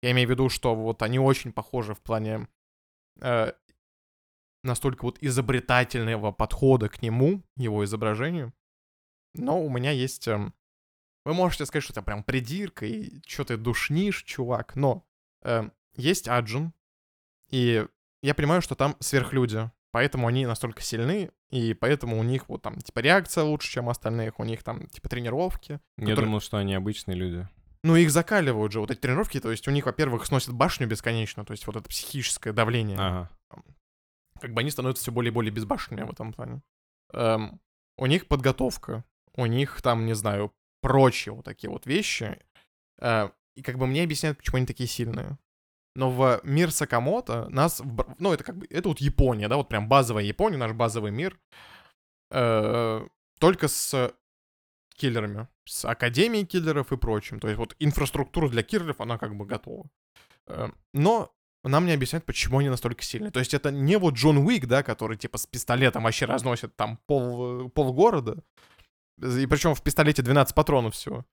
Я 0.00 0.12
имею 0.12 0.28
в 0.28 0.30
виду, 0.30 0.48
что 0.48 0.74
вот 0.74 1.02
они 1.02 1.18
очень 1.18 1.52
похожи 1.52 1.92
в 1.94 2.00
плане 2.00 2.48
э, 3.20 3.52
настолько 4.66 5.04
вот 5.04 5.18
изобретательного 5.20 6.32
подхода 6.32 6.88
к 6.88 7.02
нему, 7.02 7.42
его 7.56 7.84
изображению. 7.84 8.52
Но 9.34 9.62
у 9.62 9.68
меня 9.70 9.90
есть... 9.90 10.28
эм, 10.28 10.54
вы 11.24 11.34
можете 11.34 11.66
сказать, 11.66 11.84
что 11.84 11.92
это 11.92 12.02
прям 12.02 12.22
придирка, 12.22 12.86
и 12.86 13.20
что 13.26 13.44
ты 13.44 13.56
душнишь, 13.56 14.22
чувак, 14.22 14.76
но 14.76 15.06
эм, 15.42 15.72
есть 15.96 16.28
Аджин, 16.28 16.72
и 17.50 17.86
я 18.22 18.34
понимаю, 18.34 18.62
что 18.62 18.74
там 18.74 18.96
сверхлюди, 19.00 19.70
поэтому 19.90 20.26
они 20.26 20.46
настолько 20.46 20.82
сильны, 20.82 21.30
и 21.50 21.74
поэтому 21.74 22.18
у 22.18 22.22
них 22.22 22.48
вот 22.48 22.62
там, 22.62 22.78
типа, 22.80 23.00
реакция 23.00 23.44
лучше, 23.44 23.70
чем 23.70 23.88
остальных, 23.88 24.38
у 24.40 24.44
них 24.44 24.62
там, 24.62 24.86
типа, 24.88 25.08
тренировки. 25.08 25.80
Я 25.96 26.06
Который- 26.06 26.24
думал, 26.24 26.40
что 26.40 26.56
они 26.56 26.74
обычные 26.74 27.16
люди. 27.16 27.48
Ну, 27.82 27.94
их 27.94 28.10
закаливают 28.10 28.72
же, 28.72 28.80
вот 28.80 28.90
эти 28.90 28.98
тренировки, 28.98 29.38
то 29.38 29.50
есть 29.50 29.68
у 29.68 29.70
них, 29.70 29.86
во-первых, 29.86 30.26
сносят 30.26 30.54
башню 30.54 30.88
бесконечно, 30.88 31.44
то 31.44 31.52
есть 31.52 31.66
вот 31.68 31.76
это 31.76 31.88
психическое 31.88 32.52
давление. 32.52 32.98
Ага. 32.98 33.30
Как 34.40 34.52
бы 34.52 34.60
они 34.60 34.70
становятся 34.70 35.02
все 35.02 35.12
более 35.12 35.30
и 35.30 35.34
более 35.34 35.52
безбашенными 35.52 36.04
в 36.04 36.10
этом 36.10 36.32
плане. 36.32 36.62
Эм, 37.12 37.60
у 37.96 38.06
них 38.06 38.28
подготовка, 38.28 39.04
у 39.34 39.46
них 39.46 39.80
там, 39.82 40.06
не 40.06 40.14
знаю, 40.14 40.52
прочие 40.80 41.34
вот 41.34 41.44
такие 41.44 41.70
вот 41.70 41.86
вещи. 41.86 42.38
Э, 43.00 43.30
и 43.54 43.62
как 43.62 43.78
бы 43.78 43.86
мне 43.86 44.02
объясняют, 44.02 44.38
почему 44.38 44.58
они 44.58 44.66
такие 44.66 44.88
сильные. 44.88 45.38
Но 45.94 46.10
в 46.10 46.40
мир 46.44 46.70
Сакамото 46.70 47.48
нас... 47.48 47.82
Ну, 48.18 48.32
это 48.32 48.44
как 48.44 48.58
бы... 48.58 48.66
Это 48.68 48.88
вот 48.88 49.00
Япония, 49.00 49.48
да, 49.48 49.56
вот 49.56 49.68
прям 49.68 49.88
базовая 49.88 50.24
Япония, 50.24 50.58
наш 50.58 50.72
базовый 50.72 51.10
мир. 51.10 51.40
Э, 52.30 53.06
только 53.38 53.68
с 53.68 54.14
киллерами. 54.94 55.48
С 55.64 55.84
Академией 55.84 56.44
киллеров 56.44 56.92
и 56.92 56.96
прочим. 56.96 57.40
То 57.40 57.48
есть 57.48 57.58
вот 57.58 57.76
инфраструктура 57.78 58.48
для 58.48 58.62
киллеров, 58.62 59.00
она 59.00 59.18
как 59.18 59.34
бы 59.36 59.46
готова. 59.46 59.88
Э, 60.46 60.68
Но 60.92 61.34
нам 61.68 61.86
не 61.86 61.92
объясняют, 61.92 62.24
почему 62.24 62.58
они 62.58 62.68
настолько 62.68 63.02
сильные. 63.02 63.30
То 63.30 63.38
есть 63.40 63.54
это 63.54 63.70
не 63.70 63.96
вот 63.96 64.14
Джон 64.14 64.38
Уик, 64.38 64.66
да, 64.66 64.82
который 64.82 65.16
типа 65.16 65.38
с 65.38 65.46
пистолетом 65.46 66.04
вообще 66.04 66.26
разносит 66.26 66.76
там 66.76 66.98
пол, 67.06 67.68
пол 67.70 67.92
города. 67.92 68.42
И 69.18 69.46
причем 69.46 69.74
в 69.74 69.82
пистолете 69.82 70.22
12 70.22 70.54
патронов 70.54 70.94
всего. 70.94 71.24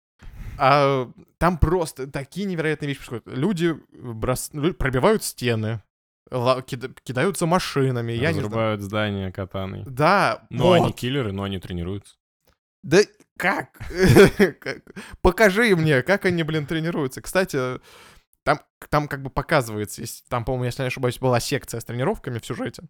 А 0.58 1.10
там 1.38 1.58
просто 1.58 2.08
такие 2.08 2.46
невероятные 2.46 2.90
вещи 2.90 3.00
происходят. 3.00 3.38
Люди 3.38 3.76
брос- 3.92 4.74
пробивают 4.74 5.24
стены, 5.24 5.82
кидаются 6.30 7.46
машинами, 7.46 8.12
я 8.14 8.30
не 8.30 8.34
знаю. 8.36 8.46
Разрубают 8.48 8.82
здание 8.82 9.32
катаной. 9.32 9.84
Да, 9.86 10.46
Но 10.50 10.68
вот. 10.68 10.74
они 10.76 10.92
киллеры, 10.92 11.32
но 11.32 11.44
они 11.44 11.60
тренируются. 11.60 12.16
Да? 12.84 13.00
Как? 13.38 13.80
Покажи 15.22 15.76
мне, 15.76 16.02
как 16.04 16.26
они, 16.26 16.44
блин, 16.44 16.66
тренируются. 16.66 17.22
Кстати, 17.22 17.80
там, 18.44 18.60
там 18.90 19.08
как 19.08 19.22
бы 19.22 19.30
показывается, 19.30 20.02
если- 20.02 20.24
там, 20.30 20.46
по-моему, 20.46 20.66
если 20.66 20.82
не 20.84 20.88
ошибаюсь, 20.88 21.20
была 21.20 21.40
секция 21.40 21.80
с 21.80 21.86
тренировками 21.86 22.40
в 22.40 22.46
сюжете. 22.46 22.84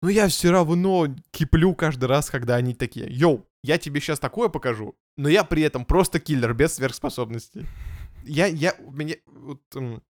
Но 0.00 0.08
я 0.08 0.26
все 0.28 0.50
равно 0.50 1.06
киплю 1.30 1.74
каждый 1.74 2.06
раз, 2.06 2.28
когда 2.30 2.56
они 2.56 2.74
такие, 2.74 3.06
йоу, 3.08 3.46
я 3.62 3.78
тебе 3.78 4.00
сейчас 4.00 4.18
такое 4.18 4.48
покажу, 4.48 4.96
но 5.16 5.28
я 5.28 5.44
при 5.44 5.62
этом 5.62 5.84
просто 5.84 6.18
киллер 6.18 6.54
без 6.54 6.74
сверхспособностей. 6.74 7.66
Я, 8.24 8.46
я, 8.46 8.74
мне, 8.80 9.18
вот, 9.26 9.62
м, 9.76 10.02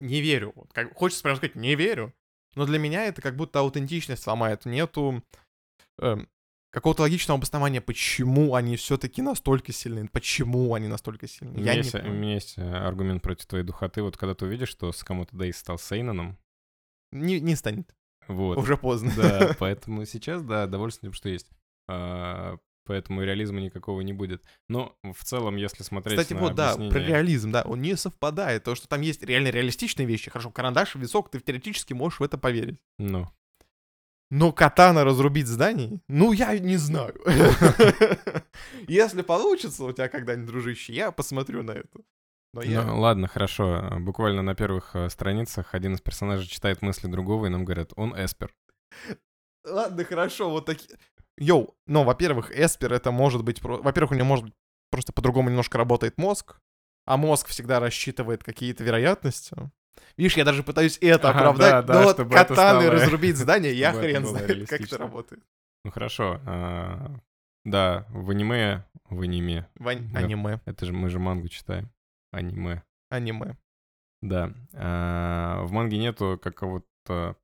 не 0.00 0.20
верю. 0.20 0.52
Вот, 0.54 0.72
как, 0.72 0.94
хочется 0.94 1.22
прям 1.22 1.36
сказать, 1.36 1.56
не 1.56 1.74
верю. 1.74 2.14
Но 2.56 2.66
для 2.66 2.78
меня 2.78 3.04
это 3.04 3.22
как 3.22 3.36
будто 3.36 3.60
аутентичность 3.60 4.26
ломает. 4.26 4.64
Нету 4.66 5.22
эм, 5.98 6.28
какого-то 6.70 7.02
логичного 7.02 7.38
обоснования, 7.38 7.80
почему 7.80 8.54
они 8.54 8.76
все-таки 8.76 9.22
настолько 9.22 9.72
сильны, 9.72 10.08
почему 10.08 10.72
они 10.74 10.88
настолько 10.88 11.26
сильны. 11.26 11.52
У 11.54 11.56
Я 11.58 11.62
меня, 11.62 11.72
не 11.74 11.78
есть, 11.78 11.94
у 11.94 12.08
меня 12.08 12.34
есть 12.34 12.54
э, 12.58 12.62
аргумент 12.62 13.22
против 13.22 13.46
твоей 13.46 13.64
духоты. 13.64 14.02
Вот 14.02 14.16
когда 14.16 14.34
ты 14.34 14.44
увидишь, 14.46 14.68
что 14.68 14.92
Сакамото 14.92 15.36
Дейс 15.36 15.56
стал 15.56 15.78
Сейнаном, 15.78 16.38
не, 17.12 17.40
не 17.40 17.56
станет. 17.56 17.94
вот. 18.28 18.58
Уже 18.58 18.76
поздно. 18.76 19.12
Да, 19.16 19.54
поэтому 19.58 20.04
сейчас, 20.06 20.42
да, 20.42 20.66
довольствуем 20.66 21.12
тем, 21.12 21.16
что 21.16 21.28
есть. 21.28 21.48
А, 21.88 22.56
поэтому 22.86 23.22
реализма 23.22 23.60
никакого 23.60 24.00
не 24.02 24.12
будет. 24.12 24.42
Но 24.68 24.96
в 25.02 25.24
целом, 25.24 25.56
если 25.56 25.82
смотреть 25.82 26.20
Кстати, 26.20 26.34
на 26.34 26.40
вот, 26.40 26.54
да, 26.54 26.70
объяснение- 26.74 26.92
про 26.92 27.00
реализм, 27.00 27.50
да, 27.50 27.62
он 27.62 27.82
не 27.82 27.96
совпадает. 27.96 28.62
То, 28.62 28.76
что 28.76 28.86
там 28.86 29.00
есть 29.00 29.24
реально 29.24 29.48
реалистичные 29.48 30.06
вещи, 30.06 30.30
хорошо, 30.30 30.50
карандаш, 30.50 30.94
висок, 30.94 31.30
ты 31.30 31.40
теоретически 31.40 31.94
можешь 31.94 32.20
в 32.20 32.22
это 32.22 32.38
поверить. 32.38 32.78
Ну, 32.98 33.28
Но 34.30 34.52
катана 34.52 35.04
разрубить 35.04 35.48
зданий? 35.48 36.00
Ну, 36.08 36.32
я 36.32 36.56
не 36.58 36.76
знаю. 36.76 37.14
Если 38.88 39.22
получится 39.22 39.84
у 39.84 39.92
тебя 39.92 40.08
когда-нибудь, 40.08 40.46
дружище, 40.48 40.92
я 40.92 41.10
посмотрю 41.10 41.62
на 41.62 41.72
это. 41.72 42.00
Но 42.52 42.62
я... 42.62 42.82
Ну, 42.82 43.00
ладно, 43.00 43.28
хорошо. 43.28 43.90
Буквально 43.98 44.42
на 44.42 44.54
первых 44.54 44.94
э, 44.94 45.08
страницах 45.10 45.74
один 45.74 45.94
из 45.94 46.00
персонажей 46.00 46.48
читает 46.48 46.82
мысли 46.82 47.08
другого, 47.08 47.46
и 47.46 47.48
нам 47.48 47.64
говорят, 47.64 47.92
он 47.96 48.14
эспер. 48.14 48.54
Ладно, 49.64 50.04
хорошо, 50.04 50.50
вот 50.50 50.66
такие... 50.66 50.98
Йоу, 51.38 51.74
но, 51.86 52.04
во-первых, 52.04 52.50
Эспер 52.50 52.92
это 52.92 53.10
может 53.10 53.44
быть... 53.44 53.60
про- 53.60 53.80
Во-первых, 53.80 54.12
у 54.12 54.14
него 54.14 54.26
может 54.26 54.44
быть 54.46 54.54
просто 54.90 55.12
по-другому 55.12 55.48
немножко 55.48 55.78
работает 55.78 56.18
мозг, 56.18 56.60
а 57.06 57.16
мозг 57.16 57.48
всегда 57.48 57.80
рассчитывает 57.80 58.42
какие-то 58.44 58.84
вероятности. 58.84 59.56
Видишь, 60.16 60.36
я 60.36 60.44
даже 60.44 60.62
пытаюсь 60.62 60.98
это 61.00 61.30
Ага, 61.30 61.38
оправдать, 61.38 61.70
да, 61.70 61.82
да, 61.82 61.94
но 62.00 62.02
вот 62.04 62.16
катаны 62.16 62.54
стало- 62.54 62.90
разрубить 62.90 63.36
здание, 63.38 63.72
я 63.74 63.92
хрен 63.92 64.26
знает, 64.26 64.68
как 64.68 64.80
это 64.80 64.98
работает. 64.98 65.42
Ну 65.84 65.90
хорошо. 65.90 66.40
а, 66.46 67.16
Да, 67.64 68.06
в 68.10 68.30
аниме, 68.30 68.84
в 69.08 69.20
аниме. 69.22 69.66
Да. 69.76 69.90
Аниме, 69.90 70.60
Это 70.66 70.84
же 70.86 70.92
мы 70.92 71.08
же 71.08 71.18
мангу 71.18 71.48
читаем. 71.48 71.90
Аниме. 72.32 72.82
аниме. 73.10 73.56
Да. 74.22 74.52
а, 74.74 75.62
В 75.64 75.72
манге 75.72 75.96
нету 75.98 76.38
какого-то 76.42 76.86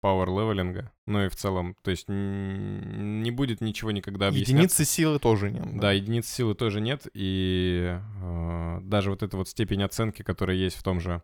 power 0.05 0.27
левелинга. 0.27 0.93
Ну 1.07 1.25
и 1.25 1.29
в 1.29 1.35
целом, 1.37 1.77
то 1.83 1.91
есть 1.91 2.07
не 2.09 3.31
будет 3.31 3.61
ничего 3.63 3.91
никогда 3.91 4.29
объясняться. 4.29 4.53
Единицы 4.53 4.85
силы 4.85 5.19
тоже 5.19 5.51
нет. 5.51 5.79
Да, 5.79 5.93
единиц 5.93 6.27
силы 6.29 6.55
тоже 6.55 6.81
нет, 6.81 7.07
и 7.15 7.99
э, 8.23 8.79
даже 8.83 9.11
вот 9.11 9.23
эта 9.23 9.37
вот 9.37 9.49
степень 9.49 9.83
оценки, 9.83 10.23
которая 10.23 10.57
есть 10.57 10.77
в 10.77 10.83
том 10.83 11.01
же 11.01 11.23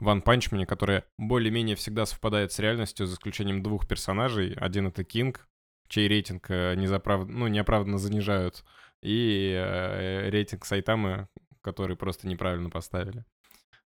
One 0.00 0.22
Punch 0.22 0.50
Man, 0.50 0.66
которая 0.66 1.04
более-менее 1.18 1.76
всегда 1.76 2.06
совпадает 2.06 2.52
с 2.52 2.58
реальностью, 2.58 3.06
за 3.06 3.14
исключением 3.14 3.62
двух 3.62 3.86
персонажей. 3.86 4.54
Один 4.54 4.88
это 4.88 5.04
Кинг, 5.04 5.48
чей 5.88 6.08
рейтинг 6.08 6.50
э, 6.50 6.74
незаправ... 6.76 7.26
ну, 7.26 7.48
неоправданно 7.48 7.98
занижают, 7.98 8.64
и 9.02 9.52
э, 9.54 10.30
рейтинг 10.30 10.64
Сайтамы, 10.64 11.28
который 11.62 11.96
просто 11.96 12.26
неправильно 12.26 12.70
поставили. 12.70 13.24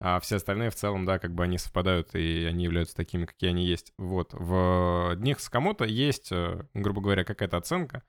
А 0.01 0.19
все 0.21 0.37
остальные 0.37 0.69
в 0.69 0.75
целом, 0.75 1.05
да, 1.05 1.19
как 1.19 1.33
бы 1.35 1.43
они 1.43 1.57
совпадают, 1.57 2.15
и 2.15 2.45
они 2.45 2.63
являются 2.63 2.95
такими, 2.95 3.25
какие 3.25 3.49
они 3.49 3.65
есть. 3.65 3.91
Вот. 3.97 4.33
В 4.33 5.15
днях 5.17 5.41
Сакамото 5.41 5.83
есть, 5.83 6.31
э, 6.31 6.63
грубо 6.73 7.01
говоря, 7.01 7.25
какая-то 7.25 7.57
оценка, 7.57 8.03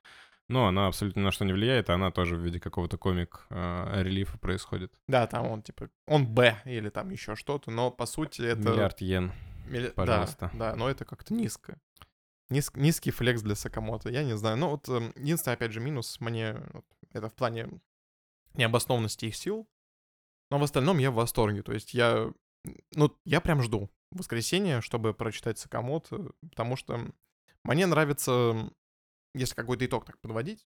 но 0.50 0.66
она 0.66 0.88
абсолютно 0.88 1.20
ни 1.20 1.24
на 1.24 1.30
что 1.30 1.44
не 1.44 1.52
влияет, 1.52 1.90
а 1.90 1.94
она 1.94 2.10
тоже 2.10 2.36
в 2.36 2.40
виде 2.40 2.58
какого-то 2.58 2.98
комик-релифа 2.98 4.36
происходит. 4.38 4.92
Да, 5.06 5.26
там 5.26 5.46
он 5.46 5.62
типа, 5.62 5.88
он 6.06 6.26
Б 6.26 6.60
или 6.64 6.88
там 6.90 7.10
еще 7.10 7.36
что-то, 7.36 7.70
но 7.70 7.90
по 7.90 8.04
сути 8.04 8.42
это... 8.42 8.68
Миллиард 8.68 9.00
йен. 9.00 9.32
Милли- 9.66 9.88
да, 9.88 9.92
Пожалуйста. 9.94 10.50
Да, 10.54 10.74
но 10.74 10.90
это 10.90 11.04
как-то 11.04 11.32
низко. 11.34 11.78
Низ- 12.50 12.72
низкий 12.74 13.12
флекс 13.12 13.42
для 13.42 13.54
Сакамото, 13.54 14.10
я 14.10 14.24
не 14.24 14.36
знаю. 14.36 14.56
Ну 14.56 14.70
вот 14.70 14.88
эм, 14.88 15.12
единственный, 15.14 15.54
опять 15.54 15.72
же, 15.72 15.78
минус 15.78 16.18
мне, 16.20 16.56
вот, 16.72 16.84
это 17.12 17.28
в 17.28 17.34
плане 17.34 17.68
необоснованности 18.54 19.26
их 19.26 19.36
сил. 19.36 19.68
Но 20.50 20.58
в 20.58 20.64
остальном 20.64 20.98
я 20.98 21.12
в 21.12 21.14
восторге. 21.14 21.62
То 21.62 21.72
есть 21.72 21.94
я, 21.94 22.32
ну, 22.96 23.16
я 23.24 23.40
прям 23.40 23.62
жду 23.62 23.88
воскресенья, 24.10 24.80
чтобы 24.80 25.14
прочитать 25.14 25.60
Сакамото, 25.60 26.32
потому 26.42 26.74
что 26.74 27.00
мне 27.62 27.86
нравится, 27.86 28.68
если 29.35 29.55
какой-то 29.55 29.87
итог 29.87 30.05
так 30.05 30.19
подводить, 30.21 30.66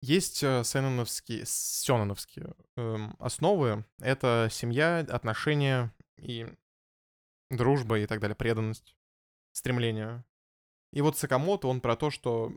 есть 0.00 0.42
э, 0.42 0.64
сёнэновские, 0.64 1.44
сёнэновские 1.46 2.54
эм, 2.76 3.14
основы. 3.18 3.84
Это 4.00 4.48
семья, 4.50 4.98
отношения 4.98 5.94
и 6.16 6.48
дружба 7.50 8.00
и 8.00 8.06
так 8.06 8.20
далее, 8.20 8.34
преданность, 8.34 8.96
стремление. 9.52 10.24
И 10.92 11.00
вот 11.00 11.16
Сакамото, 11.16 11.68
он 11.68 11.80
про 11.80 11.96
то, 11.96 12.10
что 12.10 12.52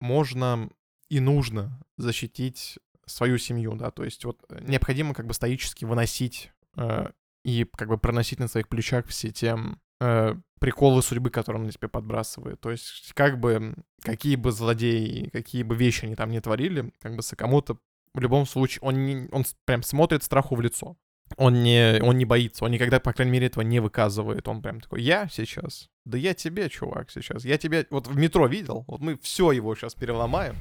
можно 0.00 0.70
и 1.08 1.18
нужно 1.18 1.82
защитить 1.96 2.78
свою 3.06 3.38
семью, 3.38 3.74
да, 3.74 3.90
то 3.90 4.04
есть 4.04 4.24
вот 4.24 4.44
необходимо 4.60 5.14
как 5.14 5.26
бы 5.26 5.34
стоически 5.34 5.84
выносить 5.84 6.52
э, 6.76 7.10
и 7.44 7.64
как 7.64 7.88
бы 7.88 7.98
проносить 7.98 8.38
на 8.38 8.48
своих 8.48 8.68
плечах 8.68 9.06
все 9.06 9.30
те 9.30 9.58
э, 10.00 10.34
приколы 10.58 11.02
судьбы, 11.02 11.30
которые 11.30 11.60
он 11.60 11.66
на 11.66 11.72
тебе 11.72 11.88
подбрасывает. 11.88 12.60
То 12.60 12.70
есть 12.70 13.12
как 13.14 13.38
бы 13.38 13.74
какие 14.02 14.36
бы 14.36 14.52
злодеи, 14.52 15.30
какие 15.32 15.62
бы 15.62 15.74
вещи 15.76 16.04
они 16.04 16.14
там 16.14 16.30
не 16.30 16.40
творили, 16.40 16.92
как 17.00 17.16
бы 17.16 17.22
Сакамото 17.22 17.78
в 18.12 18.20
любом 18.20 18.46
случае, 18.46 18.80
он, 18.82 19.06
не, 19.06 19.28
он 19.30 19.44
прям 19.64 19.82
смотрит 19.82 20.22
страху 20.22 20.54
в 20.56 20.60
лицо. 20.60 20.96
Он 21.36 21.62
не, 21.62 22.00
он 22.02 22.18
не 22.18 22.24
боится, 22.24 22.64
он 22.64 22.72
никогда, 22.72 22.98
по 22.98 23.12
крайней 23.12 23.32
мере, 23.32 23.46
этого 23.46 23.62
не 23.62 23.78
выказывает. 23.78 24.48
Он 24.48 24.60
прям 24.62 24.80
такой, 24.80 25.02
я 25.02 25.28
сейчас? 25.28 25.88
Да 26.04 26.18
я 26.18 26.34
тебе, 26.34 26.68
чувак, 26.68 27.10
сейчас. 27.10 27.44
Я 27.44 27.56
тебя 27.56 27.86
вот 27.90 28.08
в 28.08 28.16
метро 28.16 28.48
видел, 28.48 28.84
вот 28.88 29.00
мы 29.00 29.16
все 29.18 29.52
его 29.52 29.76
сейчас 29.76 29.94
переломаем, 29.94 30.56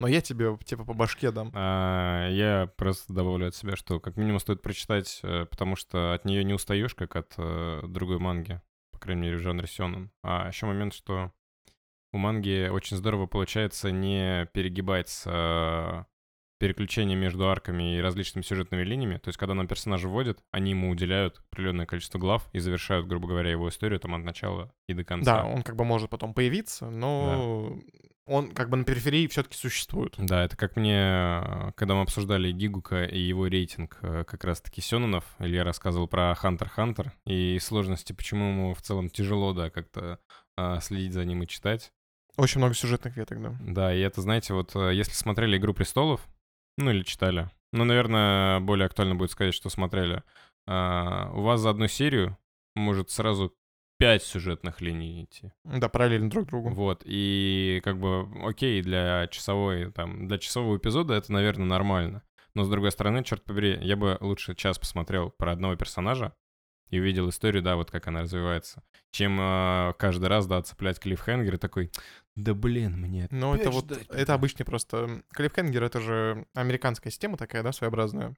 но 0.00 0.06
я 0.06 0.20
тебе, 0.20 0.56
типа, 0.64 0.84
по 0.84 0.94
башке 0.94 1.30
дам. 1.30 1.50
А, 1.54 2.28
я 2.30 2.70
просто 2.76 3.12
добавлю 3.12 3.48
от 3.48 3.54
себя, 3.54 3.76
что 3.76 4.00
как 4.00 4.16
минимум 4.16 4.38
стоит 4.38 4.62
прочитать, 4.62 5.20
э, 5.22 5.46
потому 5.46 5.76
что 5.76 6.14
от 6.14 6.24
нее 6.24 6.44
не 6.44 6.54
устаешь, 6.54 6.94
как 6.94 7.16
от 7.16 7.34
э, 7.36 7.82
другой 7.86 8.18
манги, 8.18 8.60
по 8.92 8.98
крайней 8.98 9.22
мере, 9.22 9.36
в 9.38 9.40
жанре 9.40 9.66
сёнэн. 9.66 10.10
А 10.22 10.48
еще 10.48 10.66
момент, 10.66 10.94
что 10.94 11.32
у 12.12 12.18
манги 12.18 12.68
очень 12.68 12.96
здорово 12.96 13.26
получается 13.26 13.90
не 13.90 14.46
перегибать 14.52 15.08
с 15.08 15.24
э, 15.26 16.04
переключением 16.58 17.18
между 17.18 17.48
арками 17.48 17.96
и 17.96 18.00
различными 18.00 18.44
сюжетными 18.44 18.82
линиями. 18.82 19.18
То 19.18 19.28
есть, 19.28 19.38
когда 19.38 19.54
нам 19.54 19.66
персонажа 19.66 20.08
вводят, 20.08 20.42
они 20.50 20.70
ему 20.70 20.90
уделяют 20.90 21.40
определенное 21.50 21.86
количество 21.86 22.18
глав 22.18 22.48
и 22.52 22.58
завершают, 22.58 23.06
грубо 23.06 23.28
говоря, 23.28 23.50
его 23.50 23.68
историю 23.68 24.00
там 24.00 24.14
от 24.14 24.22
начала 24.22 24.72
и 24.88 24.94
до 24.94 25.04
конца. 25.04 25.42
Да, 25.42 25.44
он 25.44 25.62
как 25.62 25.76
бы 25.76 25.84
может 25.84 26.10
потом 26.10 26.34
появиться, 26.34 26.90
но 26.90 27.78
он 28.28 28.52
как 28.52 28.68
бы 28.68 28.76
на 28.76 28.84
периферии 28.84 29.26
все-таки 29.26 29.56
существует. 29.56 30.14
Да, 30.18 30.44
это 30.44 30.56
как 30.56 30.76
мне, 30.76 30.96
э, 30.96 31.72
когда 31.74 31.94
мы 31.94 32.02
обсуждали 32.02 32.52
Гигука 32.52 33.04
и 33.04 33.18
его 33.18 33.46
рейтинг 33.46 33.98
э, 34.02 34.24
как 34.24 34.44
раз-таки 34.44 34.80
Сёнонов, 34.80 35.24
Илья 35.38 35.64
рассказывал 35.64 36.06
про 36.06 36.34
Хантер 36.34 36.68
Хантер 36.68 37.12
и 37.26 37.58
сложности, 37.58 38.12
почему 38.12 38.50
ему 38.50 38.74
в 38.74 38.82
целом 38.82 39.08
тяжело, 39.08 39.54
да, 39.54 39.70
как-то 39.70 40.20
а, 40.56 40.80
следить 40.80 41.14
за 41.14 41.24
ним 41.24 41.42
и 41.42 41.46
читать. 41.46 41.92
Очень 42.36 42.58
много 42.58 42.74
сюжетных 42.74 43.16
веток, 43.16 43.42
да. 43.42 43.56
Да, 43.60 43.94
и 43.94 44.00
это, 44.00 44.20
знаете, 44.20 44.54
вот 44.54 44.76
э, 44.76 44.94
если 44.94 45.14
смотрели 45.14 45.56
«Игру 45.56 45.72
престолов», 45.74 46.20
ну 46.76 46.90
или 46.90 47.02
читали, 47.02 47.50
ну, 47.72 47.84
наверное, 47.84 48.60
более 48.60 48.86
актуально 48.86 49.14
будет 49.14 49.30
сказать, 49.30 49.54
что 49.54 49.68
смотрели, 49.68 50.22
у 50.66 51.40
вас 51.40 51.60
за 51.60 51.70
одну 51.70 51.88
серию 51.88 52.36
может 52.76 53.10
сразу 53.10 53.54
пять 53.98 54.22
сюжетных 54.22 54.80
линий 54.80 55.24
идти. 55.24 55.52
Да, 55.64 55.88
параллельно 55.88 56.30
друг 56.30 56.46
другу. 56.46 56.70
Вот, 56.70 57.02
и 57.04 57.80
как 57.84 57.98
бы, 57.98 58.28
окей, 58.44 58.80
для 58.82 59.26
часовой, 59.28 59.90
там, 59.92 60.28
для 60.28 60.38
часового 60.38 60.76
эпизода 60.76 61.14
это, 61.14 61.32
наверное, 61.32 61.66
нормально. 61.66 62.22
Но, 62.54 62.64
с 62.64 62.68
другой 62.68 62.92
стороны, 62.92 63.22
черт 63.22 63.44
побери, 63.44 63.78
я 63.82 63.96
бы 63.96 64.16
лучше 64.20 64.54
час 64.54 64.78
посмотрел 64.78 65.30
про 65.30 65.52
одного 65.52 65.76
персонажа 65.76 66.34
и 66.90 66.98
увидел 66.98 67.28
историю, 67.28 67.62
да, 67.62 67.76
вот 67.76 67.90
как 67.90 68.06
она 68.06 68.22
развивается, 68.22 68.82
чем 69.10 69.38
э, 69.40 69.92
каждый 69.98 70.26
раз, 70.26 70.46
да, 70.46 70.62
цеплять 70.62 70.98
клиффхенгер 70.98 71.56
и 71.56 71.58
такой, 71.58 71.92
да 72.34 72.54
блин, 72.54 72.98
мне 72.98 73.26
Ну, 73.30 73.54
это 73.54 73.70
вот, 73.70 73.84
ждать 73.84 74.06
это 74.06 74.18
надо». 74.18 74.34
обычный 74.34 74.64
просто... 74.64 75.22
Клиффхенгер— 75.34 75.82
это 75.84 76.00
же 76.00 76.46
американская 76.54 77.10
система 77.10 77.36
такая, 77.36 77.62
да, 77.62 77.72
своеобразная. 77.72 78.34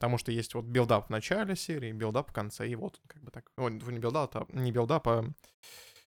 Потому 0.00 0.16
что 0.16 0.32
есть 0.32 0.54
вот 0.54 0.64
build-up 0.64 1.08
в 1.08 1.10
начале 1.10 1.54
серии, 1.54 1.92
build-up 1.92 2.30
в 2.30 2.32
конце, 2.32 2.66
и 2.66 2.74
вот 2.74 2.98
как 3.06 3.22
бы 3.22 3.30
так... 3.30 3.52
Ой, 3.58 3.70
не 3.70 3.98
build-up, 3.98 4.34
а 4.34 4.46
не 4.50 4.72
build-up, 4.72 5.06
а 5.06 5.26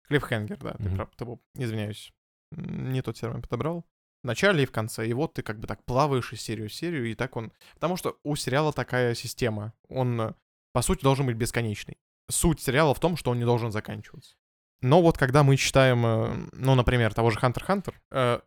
клиффхенгер, 0.08 0.56
да, 0.56 0.72
ты 0.72 0.84
Мгм. 0.84 0.96
прав, 0.96 1.10
ты 1.14 1.26
извиняюсь, 1.62 2.10
не 2.52 3.02
тот 3.02 3.16
термин 3.16 3.42
подобрал. 3.42 3.84
В 4.22 4.26
начале 4.26 4.62
и 4.62 4.66
в 4.66 4.72
конце, 4.72 5.06
и 5.06 5.12
вот 5.12 5.34
ты 5.34 5.42
как 5.42 5.60
бы 5.60 5.66
так 5.66 5.84
плаваешь 5.84 6.32
из 6.32 6.40
серии 6.40 6.66
в 6.66 6.72
серию, 6.72 7.10
и 7.10 7.14
так 7.14 7.36
он... 7.36 7.52
Потому 7.74 7.98
что 7.98 8.16
у 8.24 8.36
сериала 8.36 8.72
такая 8.72 9.14
система, 9.14 9.74
он, 9.90 10.34
по 10.72 10.80
сути, 10.80 11.02
должен 11.02 11.26
быть 11.26 11.36
бесконечный. 11.36 11.98
Суть 12.30 12.62
сериала 12.62 12.94
в 12.94 13.00
том, 13.00 13.18
что 13.18 13.32
он 13.32 13.38
не 13.38 13.44
должен 13.44 13.70
заканчиваться. 13.70 14.34
Но 14.80 15.02
вот 15.02 15.18
когда 15.18 15.42
мы 15.42 15.58
читаем, 15.58 16.06
э, 16.06 16.48
ну, 16.52 16.74
например, 16.74 17.12
того 17.12 17.30
же 17.30 17.38
Хантер 17.38 17.64
Хантер, 17.64 18.00
э, 18.12 18.40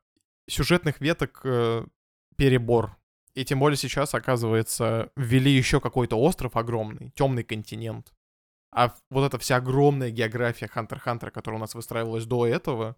сюжетных 0.49 0.99
веток 0.99 1.41
э, 1.43 1.85
перебор. 2.37 2.97
И 3.37 3.45
тем 3.45 3.59
более 3.59 3.77
сейчас, 3.77 4.15
оказывается, 4.15 5.11
ввели 5.15 5.51
еще 5.51 5.79
какой-то 5.79 6.19
остров 6.19 6.57
огромный, 6.57 7.11
темный 7.11 7.43
континент. 7.43 8.11
А 8.71 8.95
вот 9.11 9.27
эта 9.27 9.37
вся 9.37 9.57
огромная 9.57 10.09
география 10.09 10.67
Хантер 10.67 10.97
Хантера, 10.97 11.29
которая 11.29 11.59
у 11.59 11.61
нас 11.61 11.75
выстраивалась 11.75 12.25
до 12.25 12.47
этого, 12.47 12.95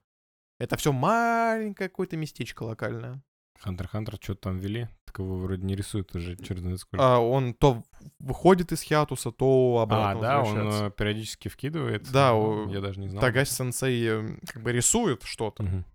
это 0.57 0.77
все 0.77 0.93
маленькое 0.93 1.89
какое-то 1.89 2.15
местечко 2.15 2.63
локальное. 2.63 3.21
Хантер 3.59 3.89
Хантер 3.89 4.15
что-то 4.21 4.43
там 4.43 4.59
ввели, 4.59 4.87
так 5.03 5.19
его 5.19 5.39
вроде 5.39 5.63
не 5.63 5.75
рисуют 5.75 6.15
уже 6.15 6.37
черт 6.37 6.59
знает 6.59 6.79
сколько. 6.79 7.05
А 7.05 7.19
он 7.19 7.53
то 7.53 7.83
выходит 8.19 8.71
из 8.71 8.81
хиатуса, 8.81 9.31
то 9.31 9.79
А, 9.79 9.83
обратно 9.83 10.21
да, 10.21 10.41
он 10.41 10.69
э, 10.71 10.91
периодически 10.91 11.49
вкидывает. 11.49 12.09
Да, 12.13 12.31
Ну, 12.31 12.69
я 12.69 12.79
даже 12.79 13.01
не 13.01 13.09
знал. 13.09 13.19
Тагаси 13.19 13.51
сенсей 13.51 14.07
э, 14.07 14.37
как 14.47 14.63
бы 14.63 14.71
рисует 14.71 15.23
что-то. 15.23 15.63
Мгм. 15.63 15.85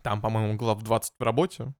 Там, 0.00 0.22
по-моему, 0.22 0.56
глав 0.56 0.82
20 0.82 1.12
в 1.18 1.22
работе. 1.22 1.74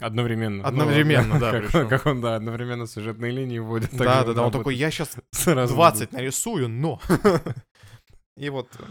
Одновременно. 0.00 0.62
Ну, 0.62 0.68
Одновременно, 0.68 1.40
да, 1.40 1.62
Как, 1.62 1.88
как 1.88 2.06
он, 2.06 2.20
да, 2.20 2.36
одновременно 2.36 2.86
сюжетные 2.86 3.32
линии 3.32 3.58
вводит. 3.58 3.90
так 3.90 4.00
Да, 4.00 4.24
да, 4.24 4.34
да, 4.34 4.42
он 4.44 4.52
такой, 4.52 4.74
я 4.74 4.90
сейчас 4.90 5.16
Сразу 5.30 5.74
20 5.74 6.12
нарисую, 6.12 6.68
но... 6.68 7.00
И 8.36 8.50
вот 8.50 8.68
э, 8.78 8.84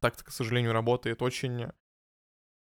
так-то, 0.00 0.24
к 0.24 0.30
сожалению, 0.30 0.72
работает 0.72 1.20
очень... 1.20 1.66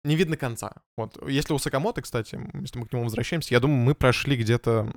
Не 0.03 0.15
видно 0.17 0.35
конца. 0.35 0.73
Вот, 0.97 1.17
если 1.27 1.53
у 1.53 1.57
Сакамото, 1.57 2.01
кстати, 2.01 2.37
если 2.61 2.77
мы 2.79 2.85
к 2.85 2.93
нему 2.93 3.05
возвращаемся, 3.05 3.53
я 3.53 3.61
думаю, 3.61 3.79
мы 3.79 3.95
прошли 3.95 4.35
где-то... 4.35 4.91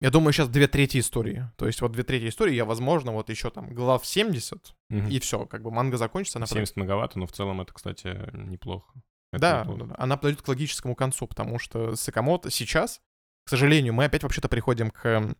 Я 0.00 0.10
думаю, 0.10 0.32
сейчас 0.32 0.48
две 0.48 0.66
трети 0.66 0.98
истории. 0.98 1.48
То 1.56 1.66
есть 1.66 1.80
вот 1.80 1.92
две 1.92 2.02
трети 2.02 2.28
истории, 2.28 2.54
я, 2.54 2.64
возможно, 2.64 3.12
вот 3.12 3.30
еще 3.30 3.50
там 3.50 3.72
глав 3.74 4.04
70, 4.04 4.74
Мгм. 4.90 5.08
и 5.08 5.18
все, 5.20 5.46
как 5.46 5.62
бы 5.62 5.70
манга 5.70 5.96
закончится, 5.96 6.38
она 6.40 6.46
70 6.46 6.76
многовато, 6.76 7.18
но 7.18 7.26
в 7.26 7.32
целом 7.32 7.60
это, 7.60 7.72
кстати, 7.72 8.28
неплохо. 8.32 8.92
Да, 9.32 9.64
да. 9.64 9.94
она 9.98 10.16
подойдет 10.16 10.42
к 10.42 10.48
логическому 10.48 10.94
концу, 10.94 11.26
потому 11.26 11.58
что 11.58 11.96
Сакамото 11.96 12.50
сейчас, 12.50 13.00
к 13.44 13.50
сожалению, 13.50 13.92
мы 13.92 14.04
опять 14.04 14.22
вообще-то 14.22 14.48
приходим 14.48 14.90
к 14.90 15.04
эм, 15.06 15.36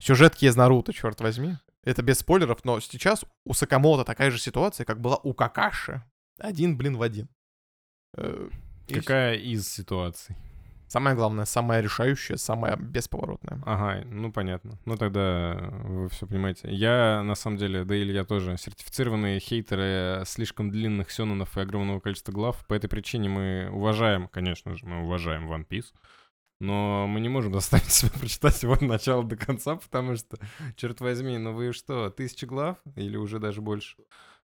сюжетке 0.00 0.46
из 0.46 0.56
Наруто, 0.56 0.92
черт 0.92 1.20
возьми. 1.20 1.56
Это 1.82 2.02
без 2.02 2.18
спойлеров, 2.18 2.64
но 2.64 2.78
сейчас 2.80 3.24
у 3.44 3.54
Сакамото 3.54 4.04
такая 4.04 4.30
же 4.30 4.38
ситуация, 4.38 4.84
как 4.84 5.00
была 5.00 5.16
у 5.16 5.32
Какаши. 5.32 6.02
Один, 6.38 6.76
блин, 6.76 6.96
в 6.96 7.02
один. 7.02 7.28
Э, 8.16 8.48
Какая 8.88 9.36
из 9.36 9.68
ситуаций? 9.68 10.36
Самое 10.92 11.16
главное, 11.16 11.46
самое 11.46 11.80
решающее, 11.80 12.36
самое 12.36 12.76
бесповоротное. 12.76 13.62
Ага, 13.64 14.04
ну 14.04 14.30
понятно. 14.30 14.78
Ну 14.84 14.98
тогда 14.98 15.56
вы 15.84 16.10
все 16.10 16.26
понимаете. 16.26 16.68
Я, 16.70 17.22
на 17.22 17.34
самом 17.34 17.56
деле, 17.56 17.84
да 17.84 17.96
или 17.96 18.12
я 18.12 18.24
тоже, 18.24 18.58
сертифицированные 18.58 19.40
хейтеры 19.40 20.22
слишком 20.26 20.70
длинных 20.70 21.10
сёнонов 21.10 21.56
и 21.56 21.60
огромного 21.62 22.00
количества 22.00 22.32
глав. 22.32 22.66
По 22.66 22.74
этой 22.74 22.88
причине 22.88 23.30
мы 23.30 23.70
уважаем, 23.72 24.28
конечно 24.28 24.76
же, 24.76 24.84
мы 24.84 25.02
уважаем 25.04 25.50
One 25.50 25.66
Piece. 25.66 25.94
Но 26.60 27.06
мы 27.06 27.20
не 27.20 27.30
можем 27.30 27.54
заставить 27.60 27.90
себя 27.90 28.10
прочитать 28.20 28.62
его 28.62 28.74
от 28.74 28.82
начала 28.82 29.24
до 29.24 29.36
конца, 29.36 29.76
потому 29.76 30.14
что, 30.16 30.36
черт 30.76 31.00
возьми, 31.00 31.38
ну 31.38 31.54
вы 31.54 31.72
что, 31.72 32.10
тысяча 32.10 32.46
глав 32.46 32.76
или 32.96 33.16
уже 33.16 33.38
даже 33.38 33.62
больше? 33.62 33.96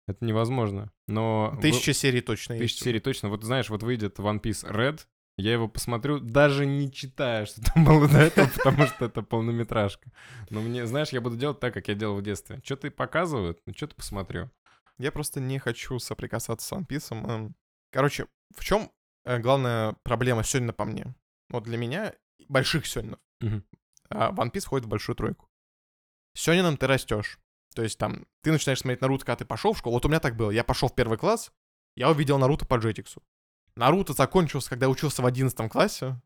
Это 0.08 0.24
невозможно. 0.24 0.90
Но... 1.06 1.52
вы- 1.54 1.62
Тысяча 1.62 1.92
серий 1.92 2.20
точно 2.20 2.54
есть. 2.54 2.64
Тысяча 2.64 2.84
серий 2.84 2.98
точно. 2.98 3.28
Вот 3.28 3.44
знаешь, 3.44 3.70
вот 3.70 3.84
выйдет 3.84 4.18
One 4.18 4.40
Piece 4.42 4.68
Red, 4.68 5.06
я 5.38 5.52
его 5.52 5.68
посмотрю, 5.68 6.20
даже 6.20 6.66
не 6.66 6.90
читая, 6.92 7.46
что 7.46 7.60
там 7.62 7.84
было 7.84 8.08
до 8.08 8.18
этого, 8.18 8.48
потому 8.48 8.86
что 8.86 9.06
это 9.06 9.22
полнометражка. 9.22 10.10
Но 10.50 10.60
мне, 10.60 10.86
знаешь, 10.86 11.10
я 11.10 11.20
буду 11.20 11.36
делать 11.36 11.60
так, 11.60 11.72
как 11.74 11.88
я 11.88 11.94
делал 11.94 12.16
в 12.18 12.22
детстве. 12.22 12.60
Что-то 12.64 12.90
показывают, 12.90 13.60
ну 13.66 13.72
что-то 13.74 13.94
посмотрю. 13.96 14.50
Я 14.98 15.10
просто 15.10 15.40
не 15.40 15.58
хочу 15.58 15.98
соприкасаться 15.98 16.66
с 16.66 16.72
One 16.72 16.86
Piece. 16.86 17.12
Эм, 17.28 17.54
Короче, 17.90 18.26
в 18.56 18.64
чем 18.64 18.90
главная 19.24 19.94
проблема 20.02 20.44
сегодня 20.44 20.72
по 20.72 20.84
мне? 20.84 21.14
Вот 21.50 21.64
для 21.64 21.76
меня, 21.76 22.14
больших 22.48 22.86
сёнинов, 22.86 23.18
Мгм. 23.40 23.64
а 24.10 24.30
One 24.32 24.50
Piece 24.52 24.64
входит 24.66 24.86
в 24.86 24.88
большую 24.88 25.16
тройку. 25.16 25.48
Сёнином 26.34 26.76
ты 26.76 26.86
растешь. 26.86 27.38
То 27.74 27.82
есть 27.82 27.98
там, 27.98 28.26
ты 28.42 28.52
начинаешь 28.52 28.80
смотреть 28.80 29.00
Наруто, 29.00 29.24
когда 29.24 29.36
ты 29.36 29.44
пошел 29.44 29.72
в 29.72 29.78
школу. 29.78 29.94
Вот 29.96 30.04
у 30.04 30.08
меня 30.08 30.20
так 30.20 30.36
было. 30.36 30.50
Я 30.50 30.62
пошел 30.64 30.88
в 30.88 30.94
первый 30.94 31.16
класс, 31.18 31.52
я 31.96 32.10
увидел 32.10 32.38
Наруто 32.38 32.66
по 32.66 32.76
Джетиксу. 32.76 33.22
Наруто 33.76 34.12
закончился, 34.12 34.70
когда 34.70 34.86
я 34.86 34.90
учился 34.90 35.22
в 35.22 35.26
11 35.26 35.70
классе. 35.70 36.20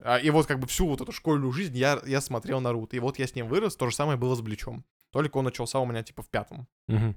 А, 0.00 0.18
И 0.18 0.30
вот 0.30 0.46
как 0.46 0.58
бы 0.58 0.66
всю 0.66 0.86
вот 0.86 1.00
эту 1.00 1.12
школьную 1.12 1.52
жизнь 1.52 1.76
я, 1.76 2.00
я 2.06 2.20
смотрел 2.20 2.60
Наруто. 2.60 2.96
И 2.96 3.00
вот 3.00 3.18
я 3.18 3.26
с 3.26 3.34
ним 3.34 3.48
вырос, 3.48 3.76
то 3.76 3.88
же 3.88 3.94
самое 3.94 4.18
было 4.18 4.34
с 4.34 4.40
Бличом. 4.40 4.84
Только 5.10 5.36
он 5.38 5.44
начался 5.44 5.78
у 5.78 5.86
меня 5.86 6.02
типа 6.02 6.22
в 6.22 6.28
пятом. 6.28 6.66
Мгм. 6.88 7.14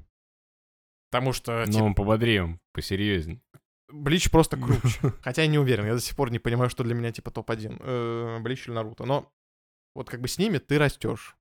Потому 1.10 1.34
что, 1.34 1.64
Но 1.66 1.72
типа, 1.72 1.84
он 1.84 1.96
пободрее, 1.96 2.44
он 2.44 2.60
посерьезней. 2.74 3.42
Блич 3.90 4.30
просто 4.30 4.58
круче. 4.62 5.14
Хотя 5.22 5.44
я 5.44 5.48
не 5.48 5.58
уверен, 5.60 5.86
я 5.86 5.94
до 5.94 6.02
сих 6.02 6.16
пор 6.16 6.32
не 6.32 6.40
понимаю, 6.40 6.70
что 6.70 6.84
для 6.84 6.94
меня 6.94 7.12
типа 7.12 7.32
топ-1. 7.32 7.78
Э, 7.80 8.40
Блич 8.42 8.68
или 8.68 8.74
Наруто. 8.74 9.06
Но 9.06 9.32
вот 9.96 10.10
как 10.10 10.22
бы 10.22 10.28
с 10.28 10.38
ними 10.38 10.58
ты 10.58 10.78
растешь. 10.78 11.36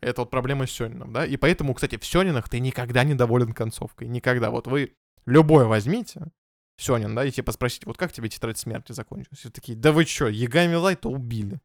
Это 0.00 0.22
вот 0.22 0.30
проблема 0.30 0.66
с 0.66 0.70
Сёнином, 0.70 1.12
да? 1.12 1.24
И 1.26 1.36
поэтому, 1.36 1.74
кстати, 1.74 1.96
в 1.96 2.04
Сёнинах 2.04 2.48
ты 2.48 2.58
никогда 2.58 3.04
не 3.04 3.14
доволен 3.14 3.52
концовкой. 3.52 4.08
Никогда. 4.08 4.50
Вот 4.50 4.66
вы 4.66 4.96
любое 5.26 5.66
возьмите, 5.66 6.26
Сёнин, 6.76 7.14
да, 7.14 7.24
и 7.24 7.30
типа 7.30 7.52
спросите, 7.52 7.86
вот 7.86 7.96
как 7.96 8.12
тебе 8.12 8.28
тетрадь 8.28 8.58
смерти 8.58 8.92
закончилась? 8.92 9.44
И 9.44 9.50
такие, 9.50 9.76
да 9.76 9.92
вы 9.92 10.04
чё, 10.04 10.28
Ягами 10.28 10.74
Лайта 10.74 11.08
убили. 11.08 11.60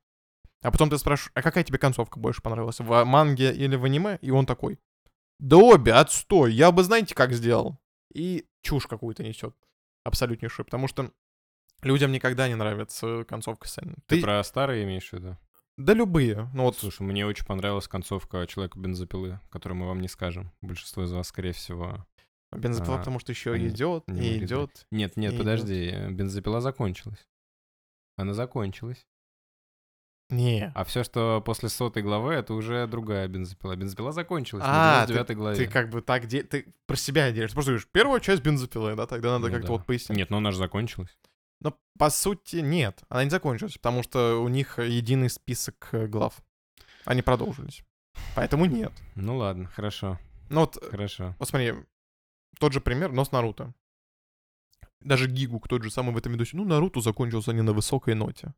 А 0.61 0.71
потом 0.71 0.89
ты 0.89 0.97
спрашиваешь, 0.97 1.31
а 1.33 1.41
какая 1.41 1.63
тебе 1.63 1.77
концовка 1.77 2.19
больше 2.19 2.41
понравилась, 2.41 2.79
в 2.79 3.03
манге 3.05 3.53
или 3.53 3.75
в 3.75 3.85
аниме? 3.85 4.17
И 4.21 4.31
он 4.31 4.45
такой, 4.45 4.79
да 5.39 5.57
обе, 5.57 5.93
отстой, 5.93 6.53
я 6.53 6.71
бы 6.71 6.83
знаете, 6.83 7.15
как 7.15 7.33
сделал. 7.33 7.79
И 8.13 8.45
чушь 8.61 8.87
какую-то 8.87 9.23
несет 9.23 9.55
абсолютнейшую, 10.03 10.65
потому 10.65 10.87
что 10.87 11.11
людям 11.81 12.11
никогда 12.11 12.47
не 12.47 12.55
нравится 12.55 13.23
концовка 13.25 13.67
сцены. 13.67 13.95
Ты 14.07 14.17
Ты, 14.17 14.21
про 14.21 14.43
старые 14.43 14.83
имеешь 14.83 15.09
в 15.09 15.13
виду? 15.13 15.37
Да 15.77 15.93
любые. 15.93 16.49
Ну 16.53 16.63
вот, 16.63 16.77
Слушай, 16.77 17.03
мне 17.03 17.25
очень 17.25 17.45
понравилась 17.45 17.87
концовка 17.87 18.47
Человека 18.47 18.79
бензопилы, 18.79 19.39
которую 19.51 19.77
мы 19.77 19.87
вам 19.87 20.01
не 20.01 20.07
скажем. 20.07 20.51
Большинство 20.61 21.03
из 21.03 21.11
вас, 21.11 21.27
скорее 21.27 21.53
всего. 21.53 22.05
Бензопила, 22.51 22.95
а, 22.95 22.99
потому 22.99 23.19
что 23.19 23.31
еще 23.31 23.53
они 23.53 23.67
идет 23.67 24.03
не 24.07 24.29
и 24.35 24.43
идет. 24.43 24.85
Нет, 24.91 25.17
нет, 25.17 25.37
подожди, 25.37 25.89
э, 25.91 26.09
бензопила 26.11 26.61
закончилась. 26.61 27.27
Она 28.15 28.33
закончилась. 28.33 29.05
Не. 30.29 30.71
А 30.75 30.83
все, 30.83 31.03
что 31.05 31.41
после 31.45 31.69
сотой 31.69 32.03
главы, 32.03 32.33
это 32.33 32.53
уже 32.53 32.85
другая 32.87 33.27
бензопила. 33.29 33.75
Бензопила 33.77 34.11
закончилась 34.11 34.63
А, 34.67 34.99
на 35.01 35.05
ты, 35.07 35.13
99 35.13 35.37
главе. 35.37 35.57
ты 35.57 35.67
как 35.71 35.89
бы 35.89 36.01
так, 36.01 36.27
де... 36.27 36.43
ты 36.43 36.73
про 36.85 36.97
себя 36.97 37.31
делаешь. 37.31 37.51
Ты 37.51 37.55
просто 37.55 37.71
говоришь, 37.71 37.87
первая 37.91 38.19
часть 38.19 38.43
бензопилы, 38.43 38.95
да, 38.95 39.07
тогда 39.07 39.31
надо 39.33 39.47
Ну 39.47 39.53
как-то 39.53 39.67
да. 39.67 39.73
вот 39.73 39.85
пояснить. 39.85 40.17
Нет, 40.17 40.29
но 40.29 40.37
она 40.37 40.51
же 40.51 40.57
закончилась. 40.57 41.17
Но 41.61 41.77
по 41.97 42.09
сути 42.09 42.57
нет, 42.57 43.03
она 43.09 43.23
не 43.23 43.29
закончилась, 43.29 43.73
потому 43.77 44.03
что 44.03 44.41
у 44.43 44.47
них 44.49 44.79
единый 44.79 45.29
список 45.29 45.89
э, 45.93 46.07
глав. 46.07 46.35
Они 47.05 47.21
продолжились. 47.21 47.83
Поэтому 48.35 48.65
нет. 48.65 48.91
Ну 49.15 49.37
ладно, 49.37 49.67
хорошо, 49.67 50.19
Ну 50.49 50.61
вот, 50.61 50.77
э, 50.77 50.89
хорошо. 50.89 51.35
вот 51.39 51.47
смотри, 51.47 51.73
тот 52.59 52.73
же 52.73 52.81
пример, 52.81 53.11
но 53.11 53.25
с 53.25 53.31
Наруто. 53.31 53.73
Даже 55.01 55.29
Гигук 55.29 55.67
тот 55.67 55.83
же 55.83 55.91
самый 55.91 56.13
в 56.13 56.17
этом 56.17 56.33
видосе. 56.33 56.57
Ну, 56.57 56.65
Наруто 56.65 57.01
закончился 57.01 57.53
не 57.53 57.61
на 57.61 57.73
высокой 57.73 58.15
ноте. 58.15 58.53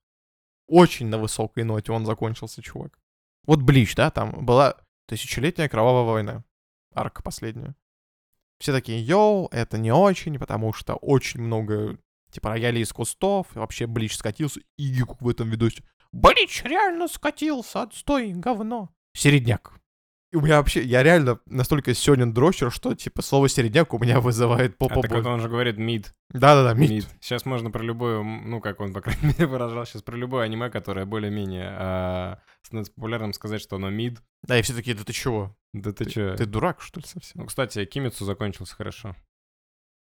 Очень 0.68 1.08
на 1.08 1.18
высокой 1.18 1.64
ноте 1.64 1.92
он 1.92 2.06
закончился, 2.06 2.62
чувак. 2.62 2.98
Вот 3.46 3.62
Блич, 3.62 3.96
да, 3.96 4.12
там 4.12 4.46
была 4.46 4.76
тысячелетняя 5.08 5.68
кровавая 5.68 6.04
война. 6.04 6.44
Арка 6.94 7.24
последняя. 7.24 7.76
Все 8.60 8.74
такие, 8.74 9.02
йоу, 9.02 9.48
это 9.52 9.78
не 9.78 9.94
очень, 9.94 10.38
потому 10.38 10.74
что 10.74 10.96
очень 10.96 11.42
много, 11.42 11.98
типа, 12.32 12.50
роялей 12.50 12.84
из 12.84 12.92
кустов, 12.92 13.48
и 13.56 13.60
вообще 13.60 13.88
Блич 13.88 14.16
скатился, 14.16 14.60
и 14.78 14.94
Гигук 14.94 15.22
в 15.22 15.30
этом 15.30 15.50
видосе. 15.50 15.84
Блич 16.12 16.64
реально 16.64 17.08
скатился, 17.08 17.84
отстой, 17.84 18.34
говно. 18.34 18.90
Середняк. 19.14 19.79
И 20.32 20.36
у 20.36 20.42
меня 20.42 20.58
вообще, 20.58 20.84
я 20.84 21.02
реально 21.02 21.40
настолько 21.48 21.94
сёнин 21.96 22.34
дрочер, 22.34 22.72
что, 22.72 22.94
типа, 22.94 23.24
слово 23.24 23.50
середняк 23.50 23.94
у 23.96 23.98
меня 24.00 24.20
вызывает 24.20 24.74
А 24.76 24.78
попа 24.78 25.02
так 25.02 25.12
вот 25.12 25.26
он 25.26 25.40
же 25.40 25.50
говорит 25.50 25.78
мид. 25.78 26.14
Да-да-да, 26.30 26.76
мид. 26.76 27.08
Сейчас 27.20 27.46
можно 27.46 27.72
про 27.72 27.82
любое, 27.82 28.20
м, 28.20 28.48
ну, 28.50 28.62
как 28.62 28.80
он, 28.80 28.94
по 28.94 29.02
крайней 29.02 29.22
мере, 29.40 29.48
выражал, 29.48 29.86
сейчас 29.88 30.04
про 30.04 30.16
любое 30.16 30.46
аниме, 30.46 30.70
которое 30.70 31.06
более-менее 31.08 31.70
а, 31.72 32.40
становится 32.62 32.94
популярным, 32.94 33.34
сказать, 33.34 33.60
что 33.60 33.78
оно 33.78 33.90
мид. 33.90 34.22
Да, 34.44 34.60
и 34.60 34.62
все 34.62 34.74
такие, 34.74 34.96
да 34.96 35.04
ты 35.04 35.14
чего? 35.14 35.56
Да 35.74 35.92
ты 35.94 36.06
чё? 36.06 36.36
Ты 36.36 36.46
дурак, 36.46 36.82
что 36.82 37.00
ли, 37.00 37.08
совсем? 37.08 37.42
Ну, 37.42 37.48
кстати, 37.48 37.84
Кимицу 37.86 38.24
закончился 38.26 38.76
хорошо. 38.76 39.16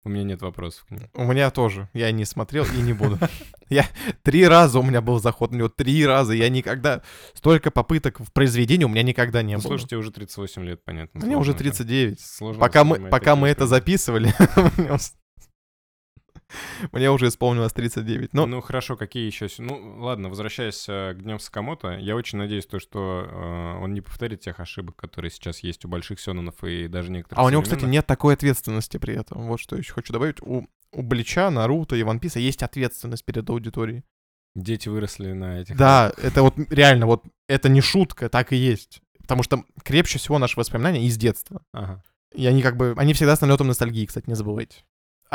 У 0.06 0.10
меня 0.10 0.24
нет 0.24 0.42
вопросов 0.42 0.86
к 0.86 0.92
нему. 0.92 1.08
У 1.14 1.24
меня 1.24 1.50
тоже. 1.50 1.88
Я 1.94 2.12
не 2.12 2.26
смотрел 2.26 2.66
и 2.66 2.82
не 2.82 2.92
буду. 2.94 3.18
Я 3.70 3.88
три 4.22 4.46
раза 4.46 4.80
у 4.80 4.84
меня 4.84 5.02
был 5.02 5.20
заход 5.20 5.52
на 5.52 5.56
него. 5.58 5.70
Три 5.70 6.06
раза. 6.06 6.34
Я 6.34 6.50
никогда... 6.50 7.02
Столько 7.34 7.72
попыток 7.72 8.20
в 8.20 8.32
произведении 8.34 8.84
у 8.84 8.90
меня 8.90 9.04
никогда 9.04 9.42
не 9.42 9.54
Ну, 9.56 9.60
было. 9.62 9.70
слушайте, 9.70 9.96
уже 9.96 10.12
38 10.12 10.64
лет, 10.66 10.84
понятно. 10.84 11.26
Мне 11.26 11.38
уже 11.38 11.52
сложно 11.54 11.68
это. 11.70 11.78
39. 11.78 12.20
Сложно 12.20 12.60
Пока 12.60 12.84
мы, 12.84 13.00
пока 13.10 13.36
мы 13.38 13.48
это 13.48 13.66
записывали, 13.66 14.34
мне 16.92 17.12
уже 17.12 17.28
исполнилось 17.28 17.74
39. 17.74 18.34
Ну, 18.34 18.46
Ну, 18.46 18.62
хорошо, 18.62 18.96
какие 18.96 19.26
еще... 19.26 19.48
Ну, 19.58 19.98
ладно, 20.00 20.30
возвращаясь 20.30 20.86
э, 20.88 21.14
к 21.14 21.22
Днем 21.22 21.40
Сакамото, 21.40 21.98
я 21.98 22.16
очень 22.16 22.38
надеюсь, 22.38 22.66
то, 22.66 22.80
что 22.80 23.28
э, 23.28 23.84
он 23.84 23.94
не 23.94 24.02
повторит 24.02 24.42
тех 24.42 24.60
ошибок, 24.60 24.96
которые 24.96 25.32
сейчас 25.32 25.60
есть 25.60 25.86
у 25.86 25.88
больших 25.88 26.20
сёнонов 26.20 26.64
и 26.64 26.88
даже 26.88 27.12
некоторых 27.12 27.40
а 27.40 27.46
у 27.46 27.50
него, 27.50 27.62
кстати, 27.62 27.86
нет 27.86 28.06
такой 28.06 28.34
ответственности 28.34 28.98
при 28.98 29.16
этом. 29.16 29.48
Вот 29.48 29.60
что 29.60 29.76
еще 29.76 29.94
хочу 29.94 30.14
добавить. 30.14 30.42
У, 30.42 30.68
у 30.92 31.02
Блича, 31.02 31.50
Наруто 31.50 31.96
и 31.96 32.04
Ван 32.04 32.20
Писа 32.20 32.40
есть 32.40 32.64
ответственность 32.64 33.26
перед 33.26 33.50
аудиторией. 33.50 34.04
Дети 34.56 34.88
выросли 34.88 35.32
на 35.34 35.62
этих... 35.62 35.76
Да, 35.76 36.14
это 36.22 36.44
вот 36.44 36.56
реально, 36.70 37.08
вот 37.08 37.24
это 37.48 37.70
не 37.70 37.82
шутка, 37.82 38.30
так 38.30 38.54
и 38.54 38.56
есть. 38.56 39.02
Потому 39.20 39.42
что 39.42 39.64
крепче 39.84 40.20
всего 40.20 40.38
наши 40.38 40.60
воспоминания 40.60 41.08
из 41.08 41.18
детства. 41.18 41.64
Ага. 41.72 42.04
И 42.34 42.46
они 42.46 42.62
как 42.62 42.78
бы, 42.78 42.94
они 42.98 43.14
всегда 43.14 43.36
с 43.36 43.42
налетом 43.42 43.68
ностальгии, 43.68 44.06
кстати, 44.06 44.28
не 44.28 44.36
забывайте. 44.36 44.84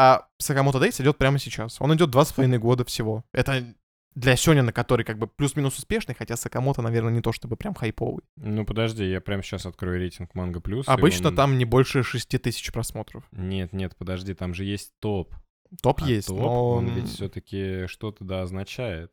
А 0.01 0.29
Сакамото 0.39 0.79
Дейс 0.79 1.01
идет 1.01 1.19
прямо 1.19 1.41
сейчас. 1.41 1.81
Он 1.81 1.93
идет 1.93 2.11
два 2.11 2.25
с 2.25 2.33
половиной 2.33 2.59
года 2.59 2.85
всего. 2.85 3.25
Это 3.33 3.75
для 4.15 4.37
Сёнина, 4.37 4.73
который 4.73 5.05
как 5.05 5.19
бы 5.19 5.27
плюс-минус 5.27 5.77
успешный, 5.77 6.15
хотя 6.15 6.37
Сакамото, 6.37 6.83
наверное, 6.83 7.13
не 7.13 7.21
то 7.21 7.33
чтобы 7.33 7.57
прям 7.57 7.75
хайповый. 7.75 8.23
Ну, 8.37 8.65
подожди, 8.65 9.05
я 9.11 9.21
прямо 9.21 9.43
сейчас 9.43 9.67
открою 9.67 9.99
рейтинг 9.99 10.37
Манга 10.37 10.61
Плюс. 10.61 10.87
Обычно 10.87 11.31
он- 11.31 11.35
там 11.37 11.59
не 11.59 11.65
больше 11.65 12.05
6 12.05 12.39
тысяч 12.39 12.71
просмотров. 12.73 13.25
Нет, 13.33 13.73
нет, 13.73 13.97
подожди, 13.97 14.35
там 14.35 14.55
же 14.55 14.63
есть 14.65 14.93
топ. 15.01 15.35
Топ 15.83 16.01
А 16.03 16.07
есть, 16.07 16.29
топ, 16.29 16.39
но 16.39 16.71
он 16.71 16.87
ведь 16.95 17.09
все-таки 17.09 17.87
что-то 17.89 18.25
да 18.25 18.43
означает. 18.43 19.11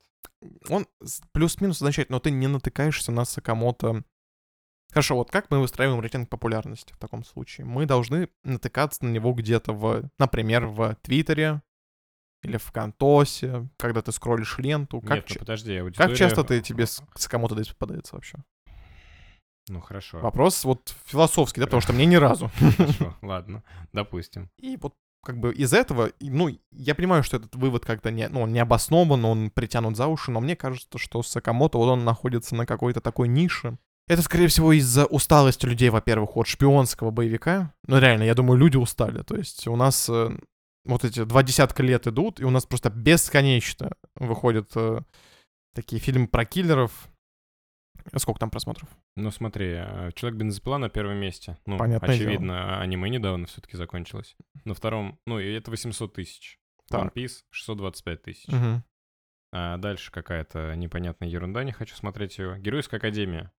он 0.70 0.86
плюс-минус 1.32 1.78
означает, 1.78 2.12
но 2.12 2.20
ты 2.20 2.30
не 2.30 2.46
натыкаешься 2.48 3.12
на 3.12 3.26
Сакамото. 3.26 4.04
Хорошо, 4.96 5.16
вот 5.16 5.30
как 5.30 5.52
мы 5.52 5.60
выстраиваем 5.60 6.00
рейтинг 6.00 6.30
популярности 6.30 6.94
в 6.94 6.98
таком 6.98 7.26
случае? 7.26 7.66
Мы 7.66 7.86
должны 7.86 8.30
натыкаться 8.46 9.04
на 9.04 9.10
него 9.10 9.34
где-то 9.34 9.74
в, 9.74 10.10
например, 10.18 10.68
в 10.68 10.96
Твиттере 11.02 11.62
или 12.44 12.56
в 12.56 12.72
Кантосе, 12.72 13.68
когда 13.76 14.02
ты 14.02 14.14
скроллишь 14.14 14.58
ленту. 14.58 15.02
Как, 15.02 15.12
Нет, 15.18 15.26
ну 15.32 15.36
подожди, 15.40 15.76
как 15.76 15.84
аудитория... 15.84 16.16
часто 16.16 16.46
ты 16.46 16.62
тебе 16.62 16.86
с- 16.86 17.04
Сакамото 17.14 17.56
здесь 17.56 17.74
попадается 17.74 18.16
вообще? 18.16 18.38
Ну 19.68 19.82
хорошо. 19.82 20.20
Вопрос 20.20 20.64
вот 20.64 20.96
философский, 21.04 21.60
да, 21.60 21.66
потому 21.66 21.82
что 21.82 21.92
мне 21.92 22.06
ни 22.06 22.16
разу. 22.16 22.50
Хорошо, 22.78 23.18
ладно, 23.22 23.64
допустим. 23.92 24.50
И 24.60 24.78
вот 24.78 24.96
как 25.26 25.42
бы 25.42 25.54
из 25.54 25.74
этого, 25.74 26.12
ну, 26.22 26.58
я 26.72 26.96
понимаю, 26.96 27.22
что 27.24 27.36
этот 27.36 27.54
вывод 27.56 27.84
как-то 27.84 28.12
не, 28.12 28.30
ну, 28.30 28.44
он 28.44 28.54
не 28.54 28.60
обоснован, 28.60 29.26
он 29.26 29.50
притянут 29.50 29.98
за 29.98 30.08
уши, 30.08 30.32
но 30.32 30.40
мне 30.40 30.56
кажется, 30.56 30.98
что 30.98 31.22
Сакамото, 31.22 31.80
вот 31.80 31.90
он 31.90 32.06
находится 32.06 32.56
на 32.56 32.66
какой-то 32.66 33.02
такой 33.02 33.28
нише. 33.28 33.78
Это, 34.08 34.22
скорее 34.22 34.48
всего, 34.48 34.72
из-за 34.74 35.06
усталости 35.06 35.66
людей, 35.66 35.90
во-первых, 35.90 36.38
от 36.38 36.48
шпионского 36.48 37.10
боевика. 37.10 37.74
Ну, 37.88 37.98
реально, 37.98 38.24
я 38.24 38.36
думаю, 38.36 38.60
люди 38.60 38.78
устали. 38.78 39.24
То 39.24 39.36
есть 39.36 39.68
у 39.68 39.76
нас 39.76 40.08
э, 40.10 40.30
вот 40.86 41.04
эти 41.04 41.24
два 41.24 41.42
десятка 41.42 41.82
лет 41.82 42.06
идут, 42.06 42.40
и 42.40 42.44
у 42.44 42.52
нас 42.52 42.66
просто 42.66 42.92
бесконечно 42.92 43.92
выходят 44.16 44.72
э, 44.76 45.02
такие 45.74 46.00
фильмы 46.00 46.28
про 46.28 46.46
киллеров. 46.46 47.10
Сколько 48.18 48.40
там 48.40 48.52
просмотров? 48.52 48.88
Ну 49.16 49.32
смотри, 49.32 49.74
э, 49.78 50.12
Человек 50.14 50.38
бензопила 50.40 50.78
на 50.78 50.90
первом 50.90 51.18
месте. 51.18 51.58
Ну, 51.66 51.78
Понятное 51.78 52.14
очевидно, 52.16 52.80
аниме 52.80 53.10
недавно 53.10 53.48
все-таки 53.48 53.76
закончилось. 53.76 54.36
На 54.66 54.76
втором, 54.76 55.20
ну, 55.26 55.40
и 55.40 55.52
это 55.52 55.72
800 55.72 56.14
тысяч. 56.14 56.60
One 56.92 57.06
Так. 57.06 57.18
Piece 57.18 57.40
625 57.50 58.22
тысяч. 58.22 58.48
Мгм. 58.50 58.84
А 59.52 59.78
дальше 59.78 60.12
какая-то 60.12 60.76
непонятная 60.76 61.28
ерунда, 61.28 61.64
не 61.64 61.72
хочу 61.72 61.96
смотреть 61.96 62.38
ее. 62.38 62.60
Геройская 62.60 63.00
академия. 63.00 63.52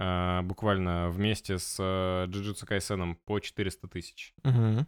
А, 0.00 0.42
буквально 0.42 1.10
вместе 1.10 1.58
с 1.58 1.76
э, 1.80 2.26
Джуджутсу 2.30 2.66
Кайсеном 2.66 3.16
по 3.16 3.40
400 3.40 3.88
тысяч. 3.88 4.32
Мгм. 4.44 4.86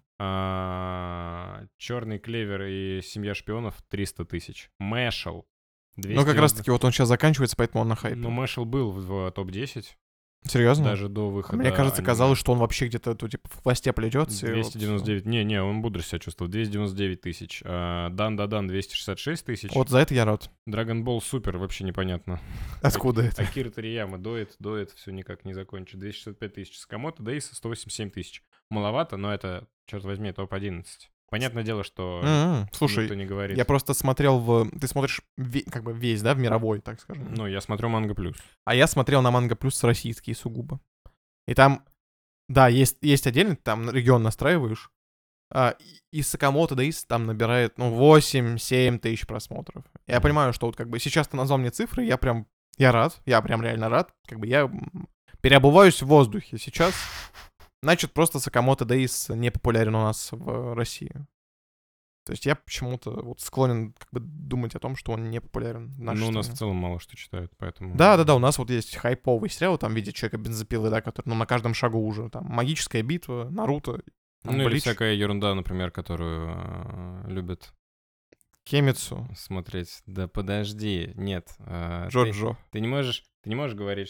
Черный 1.79 2.19
клевер 2.19 2.63
и 2.63 3.01
семья 3.03 3.35
шпионов 3.35 3.83
300 3.89 4.25
тысяч. 4.25 4.71
Мэшел. 4.79 5.49
Ну, 5.97 6.25
как 6.25 6.37
раз-таки 6.37 6.71
вот 6.71 6.85
он 6.85 6.93
сейчас 6.93 7.09
заканчивается, 7.09 7.57
поэтому 7.57 7.83
он 7.83 7.89
на 7.89 7.97
хайпе. 7.97 8.17
Ну, 8.17 8.31
Мэшел 8.31 8.65
был 8.65 8.93
в, 8.93 9.01
в 9.01 9.31
топ-10, 9.33 9.87
Серьезно? 10.47 10.85
даже 10.85 11.09
до 11.09 11.29
А 11.29 11.31
выхода. 11.31 11.59
Мне 11.59 11.71
кажется, 11.71 11.99
аниме. 11.99 12.07
казалось, 12.07 12.39
что 12.39 12.53
он 12.53 12.59
вообще 12.59 12.87
где-то 12.89 13.15
тут 13.15 13.31
типа 13.31 13.49
в 13.49 13.63
хвосте 13.63 13.93
плетется. 13.93 14.47
и 14.47 14.51
вот 14.63 14.73
299. 14.73 15.27
Не-не, 15.27 15.63
он 15.63 15.83
бодро 15.83 16.03
себя 16.03 16.19
чувствовал. 16.19 16.51
299 16.51 17.21
тысяч. 17.21 17.63
А, 17.65 18.09
Дан 18.11 18.37
да 18.37 18.47
Дан 18.47 18.67
266 18.67 19.45
тысяч. 19.45 19.71
Вот 19.75 19.89
за 19.91 19.99
это 19.99 20.15
я 20.15 20.25
рад. 20.25 20.51
Dragon 20.69 21.03
Ball 21.05 21.21
Супер 21.23 21.59
вообще 21.59 21.85
непонятно. 21.85 22.41
Откуда 22.83 23.23
это? 23.23 23.43
Акира 23.43 23.71
Тарияма 23.71 24.19
доет, 24.19 24.55
доет, 24.59 24.91
все 24.93 25.11
никак 25.13 25.45
не 25.45 25.53
закончит. 25.53 25.99
265 26.01 26.55
тысяч. 26.55 26.79
Сакамото 26.79 27.23
Дейса 27.23 27.55
187 27.55 28.11
тысяч. 28.11 28.43
Маловато, 28.71 29.17
но 29.17 29.33
это, 29.35 29.67
черт 29.87 30.05
возьми, 30.05 30.33
топ-11. 30.33 30.85
Понятное 31.31 31.63
дело, 31.63 31.85
что 31.85 32.21
никто 32.65 32.77
Слушай, 32.77 33.17
не 33.17 33.25
говорит. 33.25 33.57
я 33.57 33.65
просто 33.65 33.95
смотрел 33.95 34.41
в... 34.41 34.69
Ты 34.79 34.89
смотришь 34.89 35.21
ве- 35.39 35.69
как 35.71 35.85
бы 35.85 35.93
весь, 35.93 36.23
да, 36.23 36.35
в 36.35 36.39
мировой, 36.39 36.81
так 36.81 37.01
скажем. 37.01 37.33
Ну, 37.35 37.47
я 37.47 37.61
смотрю 37.61 37.89
Манго 37.89 38.15
Плюс. 38.15 38.37
А 38.65 38.75
я 38.75 38.87
смотрел 38.89 39.23
на 39.23 39.31
Манго 39.31 39.55
Плюс 39.55 39.83
российские 39.85 40.35
сугубо. 40.35 40.81
И 41.47 41.55
там, 41.55 41.85
да, 42.49 42.67
есть, 42.69 42.99
есть 43.03 43.27
отдельно, 43.29 43.55
ты 43.55 43.63
там 43.63 43.91
регион 43.91 44.23
настраиваешь, 44.25 44.91
а, 45.53 45.77
и- 46.13 46.23
Сакамото 46.23 46.75
Дейс 46.75 47.05
там 47.05 47.27
набирает, 47.27 47.79
ну, 47.79 47.95
8-7 47.95 48.99
тысяч 48.99 49.25
просмотров. 49.27 49.85
Я 50.09 50.17
Мгм. 50.17 50.23
понимаю, 50.25 50.53
что 50.53 50.67
вот 50.67 50.75
как 50.77 50.89
бы 50.91 50.99
сейчас 50.99 51.29
ты 51.29 51.37
назвал 51.37 51.59
мне 51.59 51.71
цифры, 51.71 52.05
я 52.05 52.17
прям, 52.17 52.47
я 52.77 52.91
рад, 52.93 53.21
я 53.25 53.41
прям 53.41 53.63
реально 53.63 53.89
рад. 53.89 54.13
Как 54.27 54.41
бы 54.41 54.47
я 54.49 54.69
переобуваюсь 55.41 56.03
в 56.03 56.07
воздухе 56.07 56.59
сейчас. 56.59 56.93
Значит, 57.83 58.13
просто 58.13 58.41
Сакамото 58.41 58.85
Дейс 58.85 59.29
не 59.31 59.51
популярен 59.51 59.95
у 59.95 60.03
нас 60.03 60.29
в 60.33 60.75
России. 60.75 61.13
То 62.27 62.33
есть 62.33 62.45
я 62.45 62.55
почему-то 62.55 63.11
вот 63.11 63.41
склонен 63.41 63.95
как 63.95 64.09
бы 64.13 64.21
думать 64.21 64.75
о 64.75 64.79
том, 64.79 64.95
что 64.95 65.13
он 65.13 65.31
не 65.31 65.41
популярен 65.41 65.89
в 65.89 66.01
нашей 66.01 66.21
Ну, 66.21 66.29
у 66.29 66.31
нас 66.31 66.49
в 66.49 66.57
целом 66.57 66.77
мало 66.77 67.01
что 67.01 67.17
читают, 67.17 67.51
поэтому... 67.57 67.97
Да, 67.97 68.17
да, 68.19 68.25
да, 68.25 68.35
у 68.35 68.39
нас 68.39 68.59
вот 68.59 68.71
есть 68.71 68.95
хайповый 68.97 69.49
сериал, 69.49 69.79
там 69.79 69.93
в 69.93 69.97
виде 69.97 70.13
человека 70.13 70.37
бензопилы, 70.37 70.91
да, 70.91 71.01
который, 71.01 71.29
ну, 71.29 71.35
на 71.35 71.47
каждом 71.47 71.73
шагу 71.73 72.07
уже, 72.07 72.29
там, 72.29 72.45
магическая 72.45 73.03
битва, 73.03 73.49
Наруто, 73.51 74.03
там, 74.43 74.57
Ну, 74.57 74.63
или 74.63 74.69
Блич, 74.69 74.83
всякая 74.83 75.15
ерунда, 75.15 75.55
например, 75.55 75.91
которую 75.91 76.55
э, 76.55 77.25
любят 77.29 77.73
Кемицу, 78.65 79.27
смотреть. 79.37 80.03
Да 80.07 80.29
подожди, 80.29 81.13
нет. 81.17 81.49
э, 81.59 82.05
ты- 82.05 82.11
Джоджо. 82.11 82.59
Ты 82.71 82.81
не 82.81 82.89
можешь, 82.89 83.25
ты 83.43 83.49
не 83.49 83.57
можешь 83.57 83.77
говорить 83.77 84.09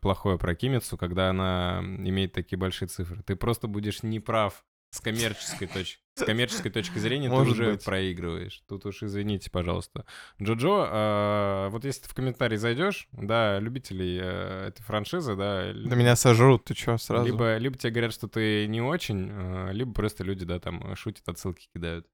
плохое 0.00 0.38
про 0.38 0.54
Кимицу, 0.54 0.96
когда 0.96 1.30
она 1.30 1.80
имеет 1.82 2.32
такие 2.32 2.58
большие 2.58 2.88
цифры. 2.88 3.22
Ты 3.22 3.36
просто 3.36 3.66
будешь 3.68 4.02
неправ 4.02 4.64
с 4.90 5.00
коммерческой 5.00 5.66
точки. 5.66 6.00
С 6.16 6.24
коммерческой 6.24 6.70
точки 6.70 6.98
зрения 6.98 7.28
ты 7.28 7.34
Может 7.34 7.54
уже 7.54 7.72
быть. 7.72 7.84
проигрываешь. 7.84 8.62
Тут 8.68 8.86
уж 8.86 9.02
извините, 9.02 9.50
пожалуйста. 9.50 10.06
Джоджо, 10.40 10.86
а, 10.88 11.68
вот 11.70 11.84
если 11.84 12.02
ты 12.02 12.08
в 12.08 12.14
комментарий 12.14 12.56
зайдешь, 12.56 13.08
да, 13.10 13.58
любителей 13.58 14.20
э, 14.22 14.68
этой 14.68 14.82
франшизы, 14.82 15.34
да, 15.34 15.72
Да 15.72 15.96
меня 15.96 16.14
сожрут, 16.14 16.64
ты 16.66 16.74
чё, 16.74 16.96
сразу? 16.98 17.26
либо, 17.26 17.56
либо 17.56 17.76
тебе 17.76 17.90
говорят, 17.90 18.12
что 18.12 18.28
ты 18.28 18.68
не 18.68 18.80
очень, 18.80 19.28
э, 19.32 19.72
либо 19.72 19.92
просто 19.92 20.22
люди, 20.22 20.44
да, 20.44 20.60
там 20.60 20.94
шутят, 20.94 21.28
отсылки 21.28 21.66
кидают. 21.74 22.06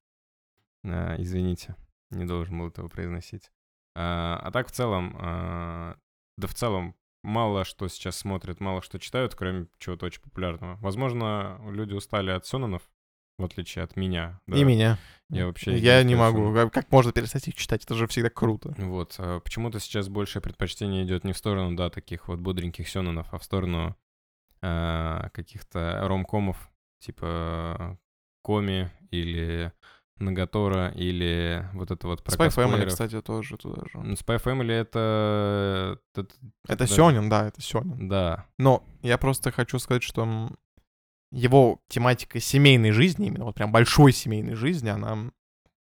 А, 0.83 1.17
Извините, 1.19 1.77
не 2.11 2.25
должен 2.25 2.59
был 2.59 2.69
этого 2.69 2.89
произносить. 2.89 3.51
А 3.95 4.41
а 4.43 4.51
так 4.51 4.69
в 4.69 4.71
целом, 4.73 5.15
а, 5.21 5.97
да 6.39 6.47
в 6.49 6.55
целом, 6.55 6.97
мало 7.23 7.65
что 7.65 7.89
сейчас 7.89 8.17
смотрят, 8.17 8.61
мало 8.61 8.83
что 8.83 8.99
читают, 8.99 9.35
кроме 9.35 9.67
чего-то 9.79 10.07
очень 10.07 10.23
популярного. 10.23 10.77
Возможно, 10.77 11.61
люди 11.71 11.95
устали 11.95 12.31
от 12.31 12.47
сёнэнов, 12.47 12.83
в 13.39 13.45
отличие 13.45 13.85
от 13.85 13.97
меня. 13.97 14.41
да. 14.47 14.57
И 14.57 14.65
меня. 14.65 14.99
Я 15.29 15.47
вообще 15.47 15.77
Я 15.77 16.03
не 16.03 16.15
единственный 16.15 16.17
могу. 16.17 16.55
Как, 16.55 16.73
как 16.73 16.91
можно 16.91 17.13
перестать 17.13 17.49
их 17.49 17.55
читать? 17.55 17.85
Это 17.85 17.95
же 17.95 18.07
всегда 18.07 18.31
круто. 18.31 18.75
Вот, 18.79 19.15
а 19.19 19.41
почему-то 19.41 19.81
сейчас 19.81 20.09
большее 20.09 20.43
предпочтение 20.43 21.05
идет 21.05 21.25
не 21.25 21.33
в 21.33 21.39
сторону, 21.39 21.77
да, 21.77 21.91
таких 21.91 22.29
вот 22.29 22.41
бодреньких 22.41 22.89
сёнэнов, 22.89 23.33
а 23.33 23.39
в 23.39 23.45
сторону 23.45 23.97
а, 24.63 25.31
каких-то 25.31 26.01
ромкомов, 26.07 26.71
типа 26.99 27.99
Коми 28.43 28.91
или 29.11 29.73
Нагатора, 30.21 30.93
или 30.95 31.69
вот 31.73 31.91
это 31.91 32.07
вот 32.07 32.23
про 32.23 32.33
Spy 32.35 32.49
Family, 32.49 32.87
кстати, 32.87 33.21
тоже 33.23 33.57
туда 33.57 33.83
же. 33.93 33.99
Spy 34.13 34.43
Family 34.43 34.73
это... 34.73 35.99
это- 36.15 36.35
Это. 36.69 36.87
Сёнин, 36.87 37.29
да, 37.29 37.47
это 37.49 37.61
Сёнин. 37.63 38.09
Да, 38.09 38.47
Но 38.59 38.85
я 39.03 39.17
просто 39.19 39.51
хочу 39.51 39.79
сказать, 39.79 40.03
что 40.03 40.51
его 41.33 41.81
тематика 41.89 42.41
семейной 42.41 42.91
жизни, 42.93 43.29
именно 43.29 43.45
вот 43.45 43.55
прям 43.55 43.73
большой 43.73 44.13
семейной 44.13 44.55
жизни, 44.55 44.89
она, 44.89 45.31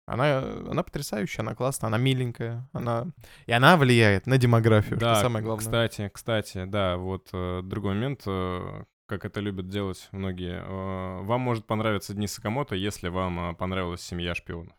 она, 0.05 0.39
она 0.69 0.83
потрясающая, 0.83 1.41
она 1.43 1.55
классная, 1.55 1.88
она 1.88 1.97
миленькая, 1.97 2.69
она... 2.71 3.07
И 3.45 3.51
она 3.51 3.75
влияет 3.77 4.27
на 4.27 4.38
демографию, 4.38 4.97
да, 4.99 5.15
что 5.15 5.23
самое 5.23 5.43
главное. 5.43 5.65
кстати, 5.65 6.09
кстати, 6.13 6.65
да, 6.65 6.97
вот 6.97 7.29
э, 7.33 7.62
другой 7.63 7.95
момент, 7.95 8.21
э, 8.27 8.83
как 9.13 9.26
это 9.26 9.39
любят 9.39 9.69
делать 9.69 10.08
многие. 10.12 10.63
Э, 10.63 11.21
вам 11.23 11.41
может 11.41 11.65
понравиться 11.65 12.13
Дни 12.13 12.28
Сакамото, 12.28 12.76
если 12.76 13.10
вам 13.10 13.52
э, 13.52 13.56
понравилась 13.56 14.02
«Семья 14.02 14.34
шпионов». 14.34 14.73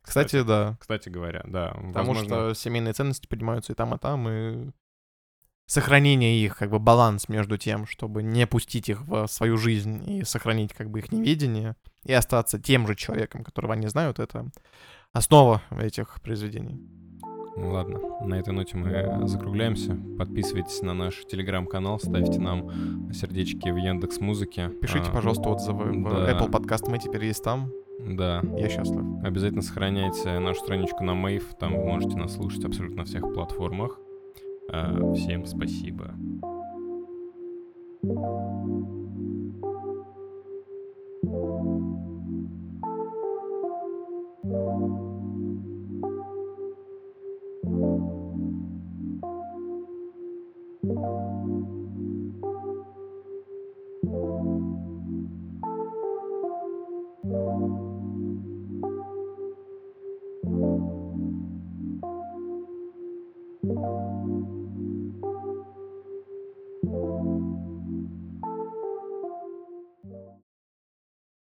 Кстати, 0.00 0.42
да. 0.42 0.76
Кстати 0.80 1.08
говоря, 1.08 1.42
да. 1.46 1.68
Потому 1.68 1.92
возможно, 1.92 2.24
что 2.24 2.54
семейные 2.54 2.94
ценности 2.94 3.26
поднимаются 3.26 3.72
и 3.72 3.74
там, 3.74 3.94
и 3.94 3.98
там, 3.98 4.28
и 4.28 4.70
сохранение 5.66 6.42
их, 6.44 6.56
как 6.56 6.70
бы 6.70 6.78
баланс 6.78 7.28
между 7.28 7.56
тем, 7.56 7.86
чтобы 7.86 8.22
не 8.22 8.46
пустить 8.46 8.88
их 8.88 9.02
в 9.02 9.26
свою 9.26 9.56
жизнь 9.56 10.02
и 10.10 10.24
сохранить 10.24 10.72
как 10.72 10.90
бы 10.90 10.98
их 11.00 11.12
неведение, 11.12 11.76
и 12.04 12.12
остаться 12.12 12.58
тем 12.58 12.86
же 12.86 12.94
человеком, 12.94 13.44
которого 13.44 13.74
они 13.74 13.86
знают, 13.88 14.18
это 14.18 14.50
основа 15.12 15.62
этих 15.70 16.20
произведений. 16.22 16.78
Ну 17.56 17.70
ладно, 17.70 18.00
на 18.20 18.34
этой 18.34 18.52
ноте 18.52 18.76
мы 18.76 19.26
закругляемся. 19.28 19.96
Подписывайтесь 20.18 20.82
на 20.82 20.94
наш 20.94 21.24
телеграм-канал, 21.26 21.98
ставьте 21.98 22.40
нам 22.40 23.12
сердечки 23.12 23.68
в 23.68 23.76
Яндекс 23.76 24.20
Музыке. 24.20 24.70
Пишите, 24.80 25.10
пожалуйста, 25.12 25.48
отзывы 25.50 25.92
в 25.92 26.02
да. 26.04 26.32
Apple 26.32 26.50
Podcast, 26.50 26.90
мы 26.90 26.98
теперь 26.98 27.24
есть 27.26 27.44
там. 27.44 27.70
Да, 28.00 28.42
Я 28.56 28.68
счастлив. 28.68 29.02
обязательно 29.22 29.62
сохраняйте 29.62 30.38
нашу 30.40 30.60
страничку 30.60 31.04
на 31.04 31.14
Мейв, 31.14 31.54
там 31.58 31.76
вы 31.76 31.84
можете 31.84 32.16
нас 32.16 32.34
слушать 32.34 32.64
абсолютно 32.64 32.98
на 32.98 33.04
всех 33.04 33.32
платформах. 33.32 33.98
А, 34.70 35.12
Всем 35.14 35.46
спасибо. 35.46 36.14
thank 38.06 38.43